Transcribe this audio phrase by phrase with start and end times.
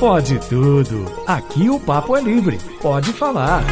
[0.00, 1.04] Pode tudo.
[1.26, 2.58] Aqui o papo é livre.
[2.80, 3.62] Pode falar.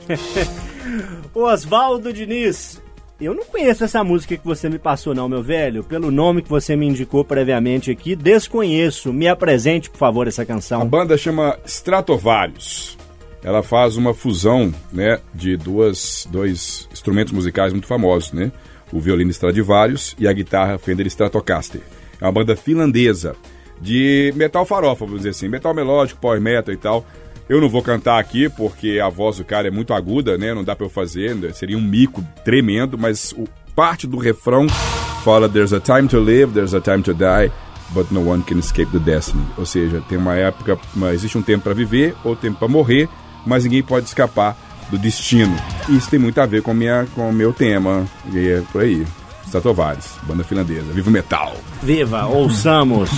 [1.34, 2.80] Oswaldo Diniz,
[3.20, 5.82] eu não conheço essa música que você me passou não, meu velho.
[5.84, 9.12] Pelo nome que você me indicou previamente aqui, desconheço.
[9.12, 10.86] Me apresente, por favor, essa A canção.
[10.86, 12.96] banda chama Stratovarius.
[13.42, 18.50] Ela faz uma fusão, né, de duas, dois instrumentos musicais muito famosos, né?
[18.92, 21.80] O violino Stradivarius e a guitarra Fender Stratocaster.
[22.20, 23.36] É uma banda finlandesa
[23.80, 27.04] de metal farofa, vamos dizer assim, metal melódico, power metal e tal.
[27.48, 30.52] Eu não vou cantar aqui porque a voz do cara é muito aguda, né?
[30.52, 31.50] Não dá pra eu fazer, né?
[31.52, 33.44] seria um mico tremendo, mas o,
[33.74, 34.66] parte do refrão
[35.24, 37.52] fala There's a time to live, there's a time to die,
[37.90, 39.46] but no one can escape the destiny.
[39.56, 40.76] Ou seja, tem uma época,
[41.14, 43.08] existe um tempo para viver ou tempo para morrer,
[43.46, 44.56] mas ninguém pode escapar
[44.90, 45.56] do destino.
[45.88, 49.06] Isso tem muito a ver com, minha, com o meu tema, e é por aí.
[49.46, 50.92] Stratovarius, banda finlandesa.
[50.92, 51.56] Viva o metal!
[51.82, 53.10] Viva, ouçamos.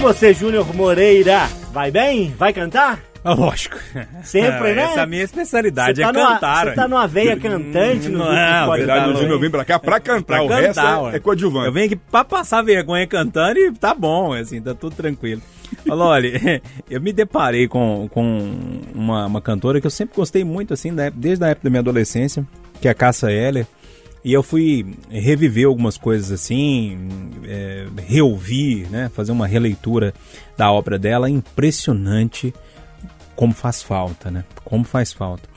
[0.00, 2.34] Você, Júnior Moreira, vai bem?
[2.36, 3.00] Vai cantar?
[3.22, 3.76] Ah, Lógico.
[4.22, 4.84] Sempre, né?
[4.84, 6.66] Essa é a minha especialidade, Você tá é numa- cantar.
[6.66, 9.78] Você tá numa veia cantante no Não, Na verdade, Dar, o Júnior vem pra cá
[9.78, 11.66] pra cantar, Pra o resto cantar, é, é coadjuvante.
[11.66, 15.42] Eu venho aqui pra passar vergonha cantando e tá bom, assim, tá tudo tranquilo.
[15.88, 18.54] Olha, olha, eu me deparei com, com
[18.94, 21.80] uma, uma cantora que eu sempre gostei muito, assim, da desde a época da minha
[21.80, 22.44] adolescência,
[22.80, 23.66] que é a Cassa Heller.
[24.24, 26.98] E eu fui reviver algumas coisas assim,
[27.44, 30.12] é, reouvir, né, fazer uma releitura
[30.56, 31.30] da obra dela.
[31.30, 32.52] Impressionante
[33.34, 34.44] como faz falta, né?
[34.62, 35.48] Como faz falta.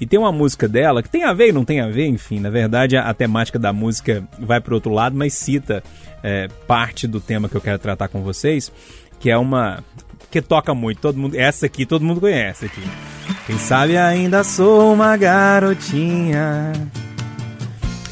[0.00, 2.38] E tem uma música dela que tem a ver e não tem a ver, enfim,
[2.38, 5.82] na verdade a, a temática da música vai para outro lado, mas cita
[6.22, 8.70] é, parte do tema que eu quero tratar com vocês,
[9.18, 9.82] que é uma
[10.30, 12.82] que toca muito, todo mundo, essa aqui todo mundo conhece aqui.
[13.46, 16.72] Quem sabe ainda sou uma garotinha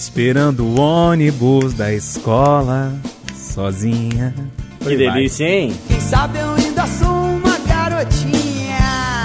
[0.03, 2.93] esperando o ônibus da escola
[3.37, 4.35] sozinha.
[4.81, 5.73] Que delícia, hein?
[5.87, 9.23] Quem sabe eu ainda sou uma garotinha.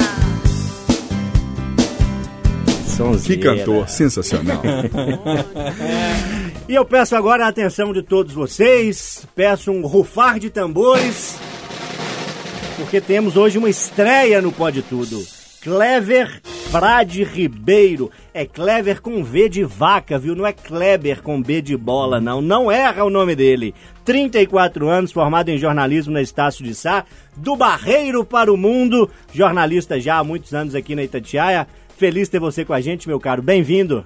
[2.84, 3.58] Que Sonzeira.
[3.58, 4.62] cantor sensacional.
[6.70, 11.38] E eu peço agora a atenção de todos vocês, peço um rufar de tambores,
[12.76, 15.26] porque temos hoje uma estreia no Pode Tudo.
[15.62, 16.42] Clever
[16.78, 18.12] Frade Ribeiro.
[18.32, 20.36] É Clever com V de vaca, viu?
[20.36, 22.40] Não é Kleber com B de bola, não.
[22.40, 23.74] Não erra o nome dele.
[24.06, 27.04] 34 anos, formado em jornalismo na Estácio de Sá,
[27.36, 31.68] do Barreiro para o Mundo, jornalista já há muitos anos aqui na Itatiaia.
[31.98, 33.42] Feliz ter você com a gente, meu caro.
[33.42, 34.06] Bem-vindo.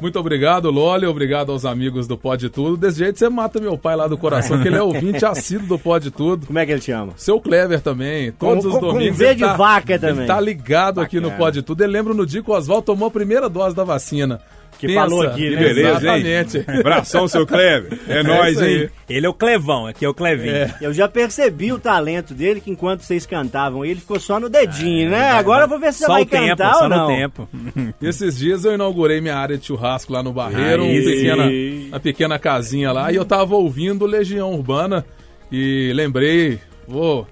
[0.00, 1.06] Muito obrigado, Loli.
[1.06, 2.76] Obrigado aos amigos do Pode Tudo.
[2.76, 5.78] Desse jeito você mata meu pai lá do coração, que ele é ouvinte assíduo do
[5.78, 6.46] Pode Tudo.
[6.46, 7.12] Como é que ele chama?
[7.16, 8.30] Seu Clever também.
[8.32, 9.18] Todos Com- os com- com domingos.
[9.18, 10.18] V de tá- vaca também.
[10.18, 11.38] Ele tá ligado aqui no Bacana.
[11.44, 11.82] Pode Tudo.
[11.82, 14.40] Ele lembra no dia que o Oswaldo tomou a primeira dose da vacina.
[14.78, 15.56] Que falou aqui, né?
[15.56, 15.80] beleza,
[16.16, 16.26] hein?
[16.26, 16.64] Exatamente.
[16.80, 17.98] Abração, seu Clever.
[18.08, 18.82] É, nóis, isso aí.
[18.82, 18.90] hein?
[19.08, 20.54] Ele é o Clevão, aqui é o Clevinho.
[20.54, 20.74] É.
[20.80, 25.10] Eu já percebi o talento dele, que enquanto vocês cantavam, ele ficou só no dedinho,
[25.10, 25.30] né?
[25.32, 27.08] Agora eu vou ver se você Só vai o tempo, cantar só ou não.
[27.10, 27.48] no tempo.
[28.00, 31.44] Esses dias eu inaugurei minha área de churrasco lá no Barreiro, uma pequena,
[31.88, 35.04] uma pequena casinha lá, e eu tava ouvindo Legião Urbana
[35.50, 37.26] e lembrei, vou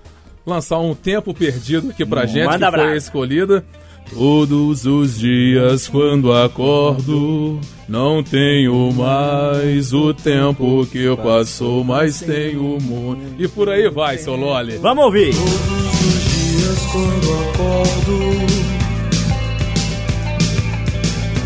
[0.46, 2.96] lançar um tempo perdido aqui pra gente, Manda que foi brasa.
[2.96, 3.64] escolhida.
[4.12, 13.43] Todos os dias quando acordo, não tenho mais o tempo que passou, mas tenho muito.
[13.43, 14.79] E por aí vai, seu Loli.
[14.79, 15.35] Vamos ouvir.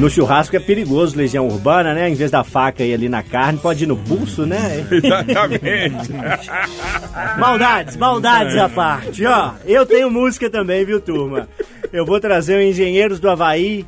[0.01, 2.09] No churrasco é perigoso, legião urbana, né?
[2.09, 4.83] Em vez da faca ir ali na carne, pode ir no pulso, né?
[4.91, 6.11] Exatamente.
[7.39, 9.53] Maldades, maldades à parte, ó.
[9.67, 11.47] Eu tenho música também, viu, turma?
[11.93, 13.85] Eu vou trazer o Engenheiros do Havaí,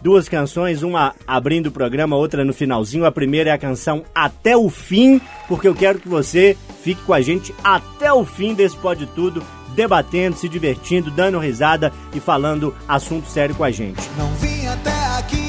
[0.00, 3.04] duas canções, uma abrindo o programa, outra no finalzinho.
[3.04, 7.12] A primeira é a canção Até o Fim, porque eu quero que você fique com
[7.12, 9.42] a gente até o fim desse Pode Tudo,
[9.74, 14.00] debatendo, se divertindo, dando risada e falando assunto sério com a gente.
[14.16, 15.45] Não vim até aqui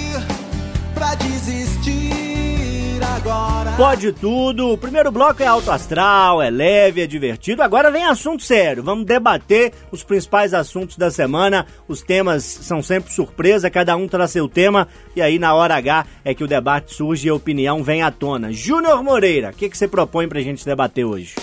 [0.97, 3.71] pra desistir agora.
[3.73, 4.73] Pode tudo.
[4.73, 7.61] O primeiro bloco é alto astral, é leve, é divertido.
[7.61, 8.83] Agora vem assunto sério.
[8.83, 11.67] Vamos debater os principais assuntos da semana.
[11.87, 14.87] Os temas são sempre surpresa, cada um traz seu tema.
[15.15, 18.09] E aí, na hora H, é que o debate surge e a opinião vem à
[18.09, 18.51] tona.
[18.51, 21.35] Júnior Moreira, o que, que você propõe pra gente debater hoje?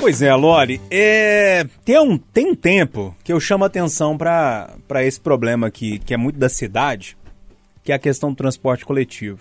[0.00, 5.20] Pois é, Lore, é, tem, um, tem um tempo que eu chamo atenção para esse
[5.20, 7.18] problema aqui, que é muito da cidade,
[7.82, 9.40] que é a questão do transporte coletivo.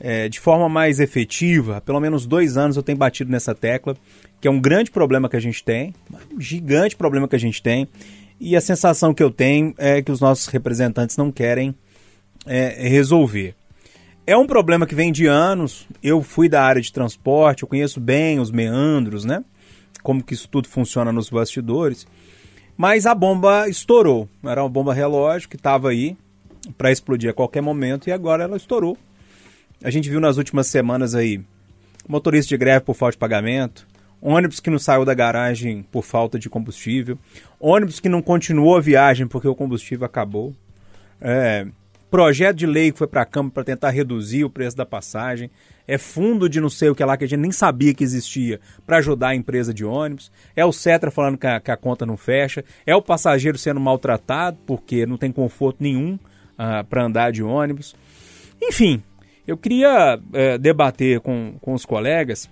[0.00, 3.96] É, de forma mais efetiva, pelo menos dois anos eu tenho batido nessa tecla,
[4.40, 5.94] que é um grande problema que a gente tem,
[6.32, 7.88] um gigante problema que a gente tem,
[8.40, 11.74] e a sensação que eu tenho é que os nossos representantes não querem
[12.44, 13.54] é, resolver.
[14.26, 15.86] É um problema que vem de anos.
[16.02, 19.44] Eu fui da área de transporte, eu conheço bem os meandros, né?
[20.02, 22.06] Como que isso tudo funciona nos bastidores.
[22.76, 24.28] Mas a bomba estourou.
[24.42, 26.16] Era uma bomba relógio que estava aí
[26.76, 28.96] para explodir a qualquer momento e agora ela estourou.
[29.82, 31.40] A gente viu nas últimas semanas aí
[32.08, 33.86] motorista de greve por falta de pagamento,
[34.20, 37.18] ônibus que não saiu da garagem por falta de combustível,
[37.60, 40.54] ônibus que não continuou a viagem porque o combustível acabou.
[41.20, 41.66] É,
[42.10, 45.50] projeto de lei que foi para a Câmara para tentar reduzir o preço da passagem,
[45.86, 48.60] é fundo de não sei o que lá que a gente nem sabia que existia
[48.86, 52.06] para ajudar a empresa de ônibus, é o Cetra falando que a, que a conta
[52.06, 56.18] não fecha, é o passageiro sendo maltratado porque não tem conforto nenhum
[56.88, 57.94] para andar de ônibus.
[58.62, 59.02] Enfim,
[59.46, 62.48] eu queria é, debater com, com os colegas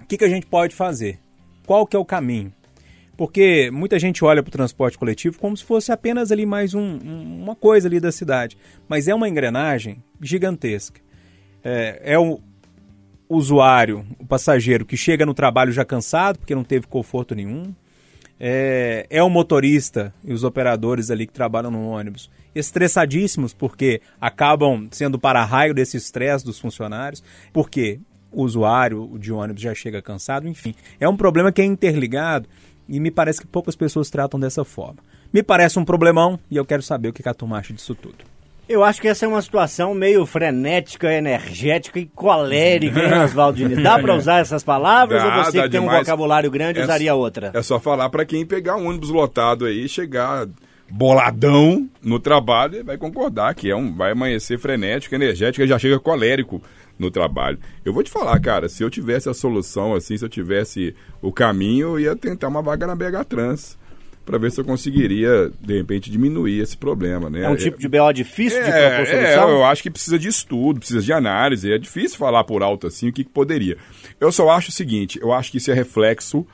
[0.00, 1.18] o que, que a gente pode fazer,
[1.66, 2.52] qual que é o caminho.
[3.16, 6.98] Porque muita gente olha para o transporte coletivo como se fosse apenas ali mais um,
[6.98, 8.58] uma coisa ali da cidade.
[8.88, 11.00] Mas é uma engrenagem gigantesca.
[11.62, 12.40] É, é o
[13.28, 17.74] usuário, o passageiro que chega no trabalho já cansado, porque não teve conforto nenhum.
[18.38, 24.88] É, é o motorista e os operadores ali que trabalham no ônibus estressadíssimos porque acabam
[24.90, 27.22] sendo para-raio desse estresse dos funcionários.
[27.52, 28.00] Porque
[28.30, 30.74] o usuário de ônibus já chega cansado, enfim.
[30.98, 32.48] É um problema que é interligado
[32.88, 34.98] e me parece que poucas pessoas tratam dessa forma.
[35.32, 38.33] Me parece um problemão e eu quero saber o que a turma acha disso tudo.
[38.66, 43.82] Eu acho que essa é uma situação meio frenética, energética e colérica, hein, Oswaldo Diniz?
[43.82, 47.14] Dá pra usar essas palavras Dá, ou você que tem um vocabulário grande É usaria
[47.14, 47.50] outra?
[47.52, 50.48] É só falar pra quem pegar um ônibus lotado aí, chegar
[50.90, 56.62] boladão no trabalho, vai concordar que é um, vai amanhecer frenético, energético, já chega colérico
[56.98, 57.58] no trabalho.
[57.84, 61.32] Eu vou te falar, cara, se eu tivesse a solução assim, se eu tivesse o
[61.32, 63.78] caminho, eu ia tentar uma vaga na BH Trans
[64.24, 67.42] para ver se eu conseguiria de repente diminuir esse problema, né?
[67.42, 69.50] É um tipo de BO difícil de É, propor é, solução?
[69.50, 71.72] eu acho que precisa de estudo, precisa de análise.
[71.72, 73.76] É difícil falar por alto assim o que, que poderia.
[74.18, 76.46] Eu só acho o seguinte: eu acho que isso é reflexo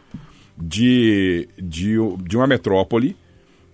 [0.58, 3.16] de, de, de uma metrópole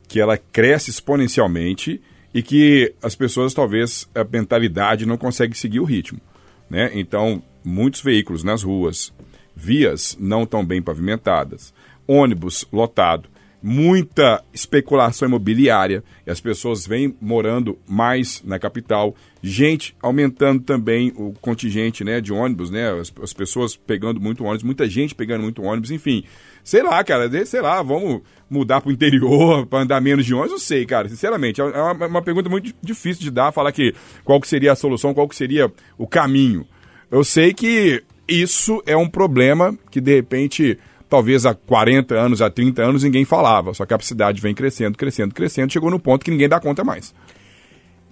[0.08, 2.00] que ela cresce exponencialmente
[2.32, 6.20] e que as pessoas talvez a mentalidade não consegue seguir o ritmo,
[6.68, 6.90] né?
[6.94, 9.12] Então muitos veículos nas ruas,
[9.54, 11.74] vias não tão bem pavimentadas,
[12.06, 13.28] ônibus lotado,
[13.68, 19.12] muita especulação imobiliária e as pessoas vêm morando mais na capital.
[19.42, 22.92] Gente aumentando também o contingente né, de ônibus, né?
[22.92, 26.22] As, as pessoas pegando muito ônibus, muita gente pegando muito ônibus, enfim.
[26.62, 30.58] Sei lá, cara, sei lá, vamos mudar pro interior para andar menos de ônibus, não
[30.60, 31.60] sei, cara, sinceramente.
[31.60, 33.92] É uma, uma pergunta muito difícil de dar, falar que
[34.22, 36.64] qual que seria a solução, qual que seria o caminho.
[37.10, 42.50] Eu sei que isso é um problema que, de repente, talvez há 40 anos, há
[42.50, 43.72] 30 anos, ninguém falava.
[43.74, 46.84] Só que a cidade vem crescendo, crescendo, crescendo, chegou no ponto que ninguém dá conta
[46.84, 47.14] mais.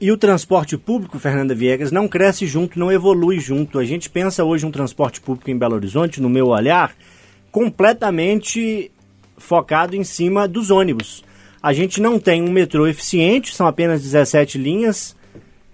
[0.00, 3.78] E o transporte público, Fernanda Viegas, não cresce junto, não evolui junto.
[3.78, 6.92] A gente pensa hoje um transporte público em Belo Horizonte, no meu olhar,
[7.50, 8.90] completamente
[9.36, 11.24] focado em cima dos ônibus.
[11.62, 15.16] A gente não tem um metrô eficiente, são apenas 17 linhas,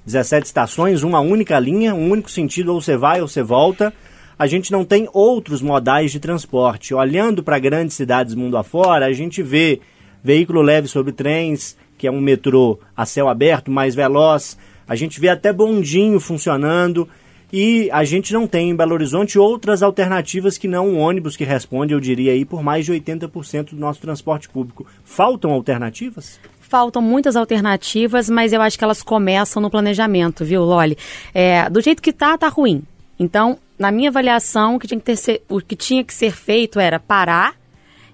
[0.06, 3.92] 17 estações, uma única linha, um único sentido, ou você vai ou você volta.
[4.40, 6.94] A gente não tem outros modais de transporte.
[6.94, 9.82] Olhando para grandes cidades mundo afora, a gente vê
[10.24, 14.56] veículo leve sobre trens, que é um metrô a céu aberto, mais veloz.
[14.88, 17.06] A gente vê até bondinho funcionando.
[17.52, 21.44] E a gente não tem em Belo Horizonte outras alternativas que não o ônibus que
[21.44, 24.86] responde, eu diria aí, por mais de 80% do nosso transporte público.
[25.04, 26.40] Faltam alternativas?
[26.60, 30.96] Faltam muitas alternativas, mas eu acho que elas começam no planejamento, viu, Loli?
[31.34, 32.82] É, do jeito que tá, tá ruim.
[33.22, 36.80] Então, na minha avaliação, o que tinha que, ser- o que tinha que ser feito
[36.80, 37.54] era parar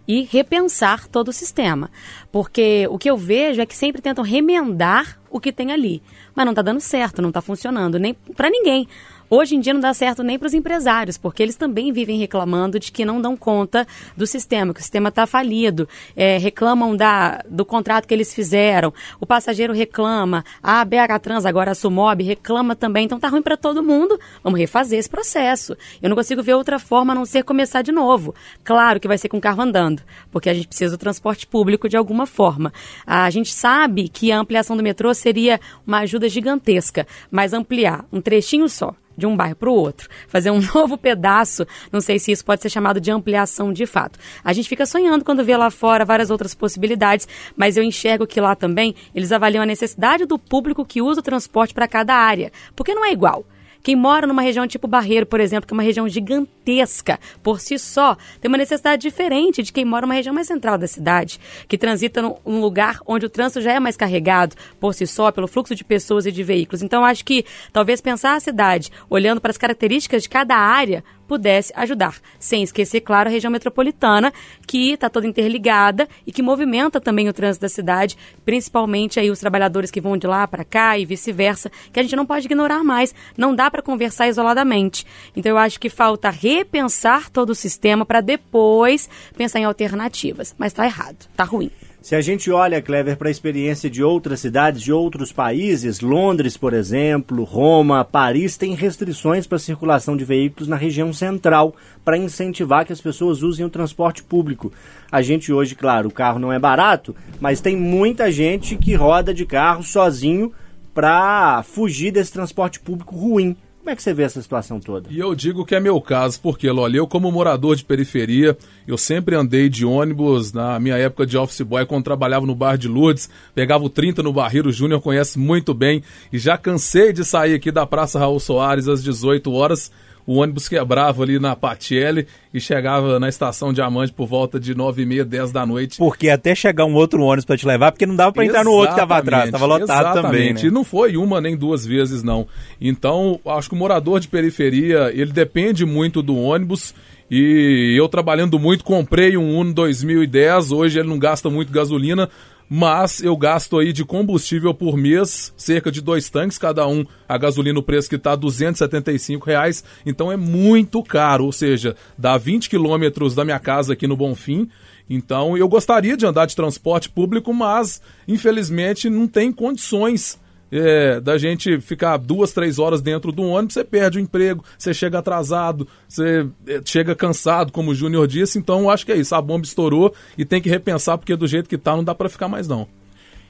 [0.07, 1.89] e repensar todo o sistema.
[2.33, 6.03] Porque o que eu vejo é que sempre tentam remendar o que tem ali.
[6.35, 8.89] Mas não está dando certo, não está funcionando, nem para ninguém.
[9.29, 12.79] Hoje em dia não dá certo nem para os empresários, porque eles também vivem reclamando
[12.79, 13.85] de que não dão conta
[14.17, 18.95] do sistema, que o sistema está falido, é, reclamam da, do contrato que eles fizeram,
[19.19, 23.57] o passageiro reclama, a BH Trans, agora a Sumob, reclama também, então tá ruim para
[23.57, 25.77] todo mundo, vamos refazer esse processo.
[26.01, 28.33] Eu não consigo ver outra forma a não ser começar de novo.
[28.63, 31.89] Claro que vai ser com o carro andando, porque a gente precisa do transporte público
[31.89, 32.73] de alguma forma.
[33.05, 38.21] A gente sabe que a ampliação do metrô seria uma ajuda gigantesca, mas ampliar um
[38.21, 42.33] trechinho só, de um bairro para o outro, fazer um novo pedaço, não sei se
[42.33, 44.19] isso pode ser chamado de ampliação de fato.
[44.45, 48.41] A gente fica sonhando quando vê lá fora várias outras possibilidades, mas eu enxergo que
[48.41, 52.53] lá também eles avaliam a necessidade do público que usa o transporte para cada área,
[52.75, 53.45] porque não é igual.
[53.87, 57.79] Quem mora numa região tipo Barreiro, por exemplo, que é uma região gigantesca por si
[57.79, 61.39] só, tem uma necessidade diferente de quem mora numa região mais central da cidade,
[61.69, 65.47] que transita num lugar onde o trânsito já é mais carregado por si só, pelo
[65.47, 66.83] fluxo de pessoas e de veículos.
[66.83, 71.73] Então, acho que talvez pensar a cidade olhando para as características de cada área pudesse
[71.77, 74.33] ajudar, sem esquecer, claro, a região metropolitana,
[74.67, 79.39] que está toda interligada e que movimenta também o trânsito da cidade, principalmente aí os
[79.39, 82.85] trabalhadores que vão de lá para cá e vice-versa, que a gente não pode ignorar
[82.85, 85.07] mais, não dá para conversar isoladamente.
[85.35, 90.73] Então eu acho que falta repensar todo o sistema para depois pensar em alternativas, mas
[90.73, 91.71] está errado, está ruim.
[92.07, 96.57] Se a gente olha, Clever, para a experiência de outras cidades, de outros países, Londres,
[96.57, 102.17] por exemplo, Roma, Paris, tem restrições para a circulação de veículos na região central para
[102.17, 104.73] incentivar que as pessoas usem o transporte público.
[105.11, 109.35] A gente hoje, claro, o carro não é barato, mas tem muita gente que roda
[109.35, 110.53] de carro sozinho
[110.95, 113.57] para fugir desse transporte público ruim.
[113.87, 115.09] Como é que você vê essa situação toda?
[115.09, 118.99] E eu digo que é meu caso, porque, Loli, eu como morador de periferia, eu
[118.99, 122.89] sempre andei de ônibus na minha época de office boy, quando trabalhava no bar de
[122.89, 126.03] Lourdes, pegava o 30 no Barreiro, Júnior conhece muito bem,
[126.33, 129.93] e já cansei de sair aqui da Praça Raul Soares às 18 horas,
[130.27, 135.03] o ônibus quebrava ali na Patielli e chegava na estação Diamante por volta de 9
[135.03, 135.99] e meia, 10 da noite.
[135.99, 138.73] Porque até chegar um outro ônibus pra te levar, porque não dava pra entrar no
[138.73, 140.63] outro que tava atrás, tava lotado também, Exatamente.
[140.65, 140.69] né?
[140.69, 142.47] E não foi uma nem duas vezes, não.
[142.81, 146.93] Então, acho que o morador de periferia, ele depende muito do ônibus.
[147.29, 152.29] E eu trabalhando muito, comprei um Uno 2010, hoje ele não gasta muito gasolina,
[152.69, 157.39] mas eu gasto aí de combustível por mês, cerca de dois tanques cada um, a
[157.39, 162.69] gasolina o preço que está 275 reais, então é muito caro, ou seja, dá 20
[162.69, 164.69] quilômetros da minha casa aqui no Bonfim,
[165.09, 170.39] então eu gostaria de andar de transporte público, mas infelizmente não tem condições
[170.71, 174.93] é, da gente ficar duas, três horas dentro do ônibus, você perde o emprego, você
[174.93, 178.59] chega atrasado, você é, chega cansado, como o Júnior disse.
[178.59, 179.35] Então, eu acho que é isso.
[179.35, 182.29] A bomba estourou e tem que repensar, porque do jeito que tá, não dá para
[182.29, 182.87] ficar mais, não.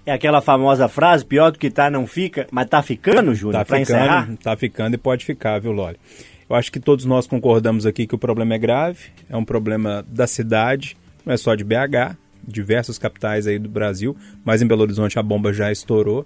[0.04, 3.64] É aquela famosa frase, pior do que tá não fica, mas tá ficando, Júnior, Tá
[3.64, 4.20] pra encerrar?
[4.22, 5.96] ficando, tá ficando e pode ficar, viu, Loli?
[6.48, 10.04] Eu acho que todos nós concordamos aqui que o problema é grave, é um problema
[10.06, 12.14] da cidade, não é só de BH,
[12.46, 16.24] diversas capitais aí do Brasil, mas em Belo Horizonte a bomba já estourou.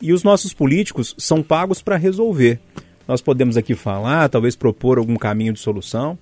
[0.00, 2.60] E os nossos políticos são pagos para resolver.
[3.06, 6.18] Nós podemos aqui falar, talvez propor algum caminho de solução.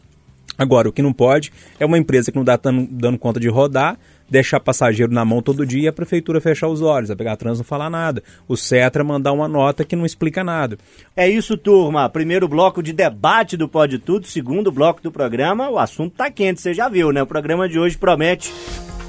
[0.58, 3.98] Agora, o que não pode é uma empresa que não está dando, conta de rodar,
[4.28, 7.58] deixar passageiro na mão todo dia e a prefeitura fechar os olhos, a pegar trans
[7.58, 8.22] não falar nada.
[8.46, 10.76] O Cetra mandar uma nota que não explica nada.
[11.16, 12.08] É isso, turma.
[12.08, 15.70] Primeiro bloco de debate do Pode Tudo, segundo bloco do programa.
[15.70, 17.22] O assunto tá quente, você já viu, né?
[17.22, 18.52] O programa de hoje promete.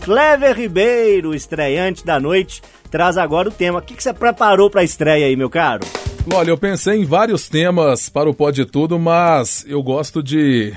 [0.04, 3.80] Clever Ribeiro, estreante da noite, traz agora o tema.
[3.80, 5.88] O que, que você preparou para a estreia aí, meu caro?
[6.34, 10.74] Olha, eu pensei em vários temas para o Pode Tudo, mas eu gosto de,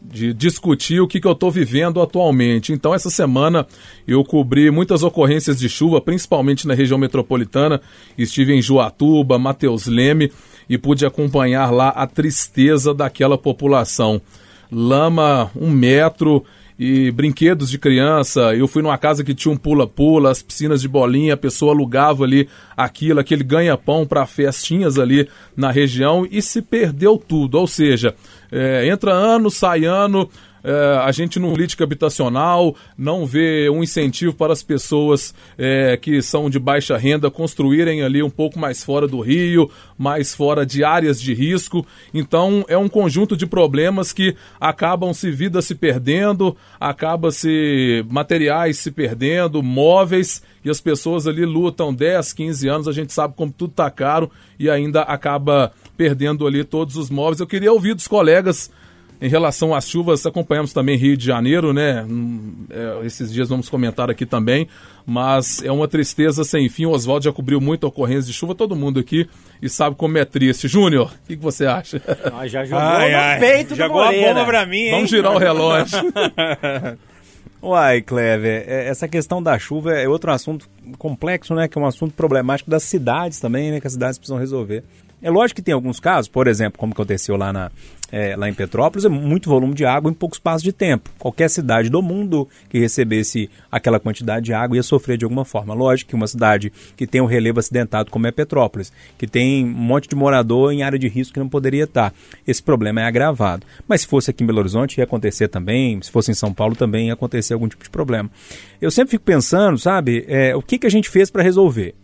[0.00, 2.72] de discutir o que, que eu estou vivendo atualmente.
[2.72, 3.66] Então, essa semana
[4.08, 7.82] eu cobri muitas ocorrências de chuva, principalmente na região metropolitana.
[8.16, 10.32] Estive em Juatuba, Mateus Leme
[10.70, 14.22] e pude acompanhar lá a tristeza daquela população.
[14.72, 16.46] Lama, um metro
[16.82, 18.54] e brinquedos de criança.
[18.56, 22.24] Eu fui numa casa que tinha um pula-pula, as piscinas de bolinha, a pessoa alugava
[22.24, 27.58] ali aquilo, aquele ganha-pão para festinhas ali na região e se perdeu tudo.
[27.58, 28.14] Ou seja,
[28.50, 30.26] é, entra ano, sai ano,
[30.62, 36.22] é, a gente não política habitacional não vê um incentivo para as pessoas é, que
[36.22, 40.84] são de baixa renda construírem ali um pouco mais fora do rio, mais fora de
[40.84, 41.86] áreas de risco.
[42.12, 48.78] Então é um conjunto de problemas que acabam se vida se perdendo, acaba se materiais
[48.78, 53.52] se perdendo, móveis e as pessoas ali lutam 10, 15 anos, a gente sabe como
[53.52, 57.40] tudo está caro e ainda acaba perdendo ali todos os móveis.
[57.40, 58.70] Eu queria ouvir dos colegas
[59.20, 62.02] em relação às chuvas, acompanhamos também Rio de Janeiro, né?
[62.02, 64.66] Hum, é, esses dias vamos comentar aqui também,
[65.04, 66.86] mas é uma tristeza sem fim.
[66.86, 69.28] O Oswaldo já cobriu muita ocorrência de chuva, todo mundo aqui,
[69.60, 70.66] e sabe como é triste.
[70.66, 72.00] Júnior, o que, que, você acha?
[72.32, 74.90] Ah, já jogou ai, no ai, peito Jogou a bomba pra mim, hein?
[74.92, 75.98] Vamos girar o relógio.
[77.62, 81.68] Uai, Clever, é, essa questão da chuva é outro assunto complexo, né?
[81.68, 83.80] Que é um assunto problemático das cidades também, né?
[83.80, 84.82] Que as cidades precisam resolver.
[85.22, 87.70] É lógico que tem alguns casos, por exemplo, como aconteceu lá, na,
[88.10, 91.10] é, lá em Petrópolis, é muito volume de água em pouco espaço de tempo.
[91.18, 95.74] Qualquer cidade do mundo que recebesse aquela quantidade de água ia sofrer de alguma forma.
[95.74, 99.68] Lógico que uma cidade que tem um relevo acidentado como é Petrópolis, que tem um
[99.68, 102.12] monte de morador em área de risco que não poderia estar.
[102.46, 103.66] Esse problema é agravado.
[103.86, 106.74] Mas se fosse aqui em Belo Horizonte ia acontecer também, se fosse em São Paulo
[106.74, 108.30] também ia acontecer algum tipo de problema.
[108.80, 111.94] Eu sempre fico pensando, sabe, é, o que, que a gente fez para resolver?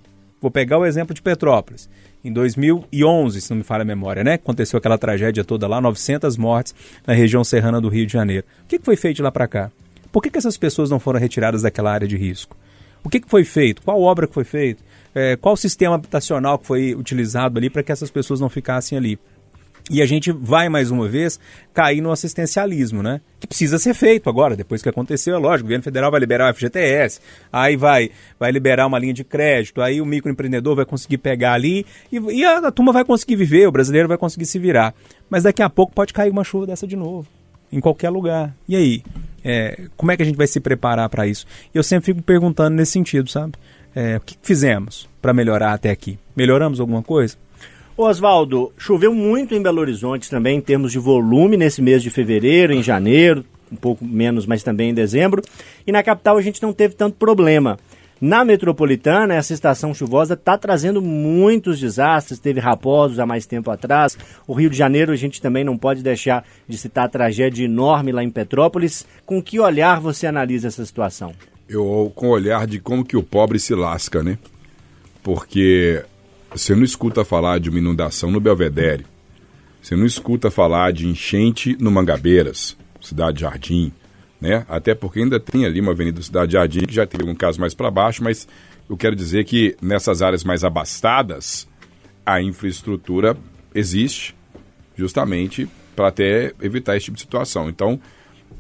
[0.41, 1.89] Vou pegar o exemplo de Petrópolis
[2.27, 4.35] em 2011, se não me falha a memória, né?
[4.35, 6.75] Aconteceu aquela tragédia toda lá, 900 mortes
[7.07, 8.45] na região serrana do Rio de Janeiro.
[8.65, 9.71] O que, foi feito de lá para cá?
[10.11, 12.57] Por que, essas pessoas não foram retiradas daquela área de risco?
[13.05, 13.83] O que, que foi feito?
[13.83, 14.83] Qual obra que foi feita?
[15.15, 19.19] É, qual sistema habitacional que foi utilizado ali para que essas pessoas não ficassem ali?
[19.89, 21.39] E a gente vai mais uma vez
[21.73, 23.21] cair no assistencialismo, né?
[23.39, 26.51] Que precisa ser feito agora, depois que aconteceu, é lógico, o governo federal vai liberar
[26.51, 27.21] o FGTS,
[27.53, 31.87] aí vai, vai liberar uma linha de crédito, aí o microempreendedor vai conseguir pegar ali
[32.11, 34.93] e, e a, a turma vai conseguir viver, o brasileiro vai conseguir se virar.
[35.31, 37.29] Mas daqui a pouco pode cair uma chuva dessa de novo,
[37.71, 38.53] em qualquer lugar.
[38.69, 39.05] E aí?
[39.45, 41.47] É, como é que a gente vai se preparar para isso?
[41.73, 43.53] Eu sempre fico perguntando nesse sentido, sabe?
[43.95, 46.19] É, o que fizemos para melhorar até aqui?
[46.35, 47.37] Melhoramos alguma coisa?
[47.97, 52.75] Oswaldo, choveu muito em Belo Horizonte também em termos de volume nesse mês de fevereiro,
[52.75, 55.43] em janeiro, um pouco menos, mas também em dezembro.
[55.87, 57.79] E na capital a gente não teve tanto problema.
[58.21, 62.39] Na metropolitana, essa estação chuvosa está trazendo muitos desastres.
[62.39, 64.17] Teve Raposos há mais tempo atrás.
[64.47, 68.13] O Rio de Janeiro, a gente também não pode deixar de citar a tragédia enorme
[68.13, 69.07] lá em Petrópolis.
[69.27, 71.35] Com que olhar você analisa essa situação?
[71.69, 74.39] Eu, com o olhar de como que o pobre se lasca, né?
[75.23, 76.03] Porque
[76.57, 79.05] você não escuta falar de uma inundação no Belvedere.
[79.83, 83.93] Você não escuta falar de enchente no Mangabeiras, Cidade Jardim,
[84.41, 84.65] né?
[84.67, 87.75] Até porque ainda tem ali uma Avenida Cidade Jardim que já teve um caso mais
[87.75, 88.49] para baixo, mas
[88.89, 91.69] eu quero dizer que nessas áreas mais abastadas
[92.25, 93.37] a infraestrutura
[93.75, 94.35] existe
[94.97, 97.69] justamente para até evitar esse tipo de situação.
[97.69, 98.01] Então,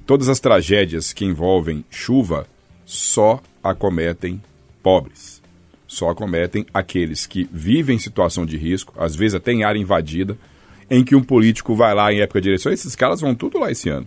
[0.06, 2.46] todas as tragédias que envolvem chuva
[2.85, 4.40] só acometem
[4.82, 5.36] pobres
[5.96, 10.37] só acometem aqueles que vivem em situação de risco, às vezes até em área invadida,
[10.90, 12.70] em que um político vai lá em época de eleição.
[12.70, 14.06] Esses caras vão tudo lá esse ano.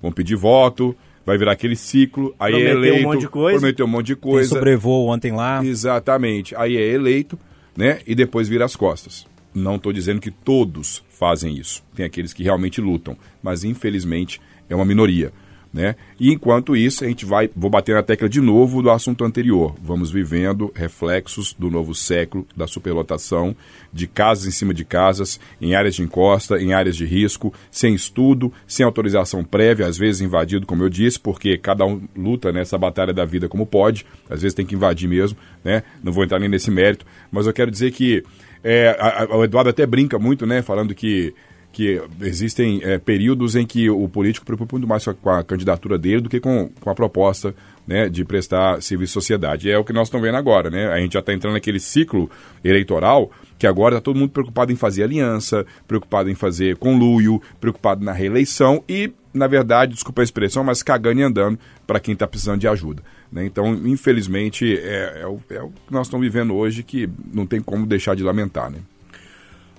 [0.00, 3.28] Vão pedir voto, vai virar aquele ciclo, aí é prometeu é eleito, um monte de
[3.28, 3.58] coisa.
[3.58, 4.48] prometeu um monte de coisa.
[4.48, 5.62] Tem sobrevoo ontem lá.
[5.62, 6.56] Exatamente.
[6.56, 7.38] Aí é eleito,
[7.76, 8.00] né?
[8.06, 9.26] E depois vira as costas.
[9.54, 11.84] Não estou dizendo que todos fazem isso.
[11.94, 15.30] Tem aqueles que realmente lutam, mas infelizmente é uma minoria.
[15.72, 15.96] Né?
[16.18, 19.74] E enquanto isso, a gente vai, vou bater na tecla de novo do assunto anterior.
[19.82, 23.54] Vamos vivendo reflexos do novo século, da superlotação,
[23.92, 27.94] de casas em cima de casas, em áreas de encosta, em áreas de risco, sem
[27.94, 32.78] estudo, sem autorização prévia, às vezes invadido, como eu disse, porque cada um luta nessa
[32.78, 35.82] batalha da vida como pode, às vezes tem que invadir mesmo, né?
[36.02, 38.24] Não vou entrar nem nesse mérito, mas eu quero dizer que
[38.64, 40.62] é, a, a, o Eduardo até brinca muito, né?
[40.62, 41.34] Falando que
[41.78, 46.22] que existem é, períodos em que o político preocupa muito mais com a, candidatura dele
[46.22, 47.54] do que com, com a proposta
[47.86, 49.70] né, de prestar serviço à sociedade.
[49.70, 50.88] É o que nós estamos vendo agora, né?
[50.88, 52.28] A gente já está entrando naquele ciclo
[52.64, 58.04] eleitoral que agora está todo mundo preocupado em fazer aliança, preocupado em fazer conluio, preocupado
[58.04, 62.26] na reeleição e, na verdade, desculpa a expressão, mas cagando e andando para quem está
[62.26, 63.04] precisando de ajuda.
[63.30, 63.46] Né?
[63.46, 67.62] Então, infelizmente, é, é, o, é o que nós estamos vivendo hoje que não tem
[67.62, 68.68] como deixar de lamentar.
[68.68, 68.78] Né?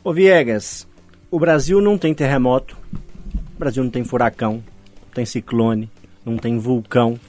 [0.01, 0.87] Ô Viegas,
[1.31, 2.75] o Brasil não tem terremoto,
[3.55, 4.63] o Brasil não tem furacão,
[5.05, 5.89] não tem ciclone,
[6.25, 7.19] não tem vulcão.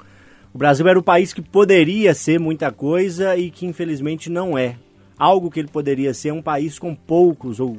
[0.55, 4.77] O Brasil era o país que poderia ser muita coisa e que infelizmente não é.
[5.19, 7.79] Algo que ele poderia ser um país com poucos ou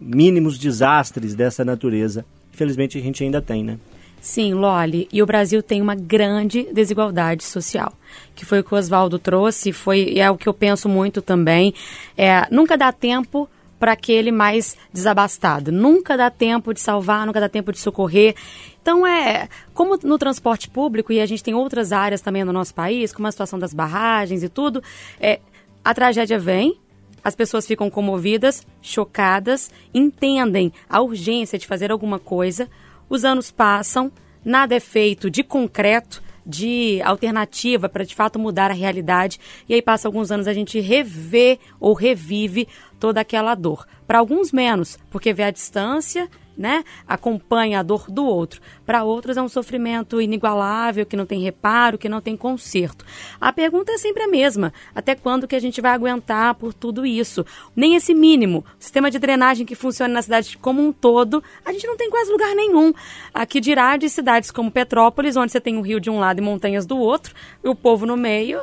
[0.00, 2.24] mínimos desastres dessa natureza.
[2.54, 3.78] Infelizmente a gente ainda tem, né?
[4.20, 7.92] Sim, Loli, e o Brasil tem uma grande desigualdade social,
[8.34, 11.74] que foi o que o Oswaldo trouxe, foi é o que eu penso muito também.
[12.16, 13.48] É, nunca dá tempo
[13.80, 15.72] para aquele mais desabastado.
[15.72, 18.36] Nunca dá tempo de salvar, nunca dá tempo de socorrer.
[18.82, 22.74] Então é, como no transporte público e a gente tem outras áreas também no nosso
[22.74, 24.82] país, como a situação das barragens e tudo,
[25.18, 25.40] é,
[25.82, 26.78] a tragédia vem,
[27.24, 32.68] as pessoas ficam comovidas, chocadas, entendem a urgência de fazer alguma coisa,
[33.08, 34.12] os anos passam,
[34.44, 39.38] nada é feito de concreto, de alternativa para de fato mudar a realidade.
[39.68, 42.66] E aí passa alguns anos a gente revê ou revive
[43.00, 43.86] toda aquela dor.
[44.06, 46.28] Para alguns menos, porque vê a distância
[46.60, 48.60] né, acompanha a dor do outro.
[48.84, 53.02] Para outros é um sofrimento inigualável, que não tem reparo, que não tem conserto.
[53.40, 57.06] A pergunta é sempre a mesma: até quando que a gente vai aguentar por tudo
[57.06, 57.46] isso?
[57.74, 61.86] Nem esse mínimo, sistema de drenagem que funciona na cidade como um todo, a gente
[61.86, 62.92] não tem quase lugar nenhum.
[63.32, 66.42] Aqui dirá de cidades como Petrópolis, onde você tem o rio de um lado e
[66.42, 67.34] montanhas do outro,
[67.64, 68.60] e o povo no meio,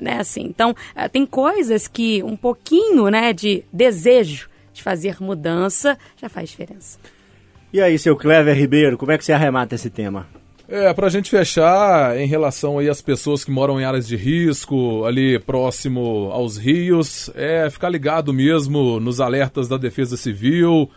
[0.00, 0.42] né, assim.
[0.42, 6.50] Então, eh, tem coisas que um pouquinho, né, de desejo de fazer mudança já faz
[6.50, 6.98] diferença.
[7.72, 10.26] E aí, seu Clever Ribeiro, como é que você arremata esse tema?
[10.70, 15.04] É, pra gente fechar, em relação aí às pessoas que moram em áreas de risco,
[15.06, 20.90] ali próximo aos rios, é ficar ligado mesmo nos alertas da Defesa Civil,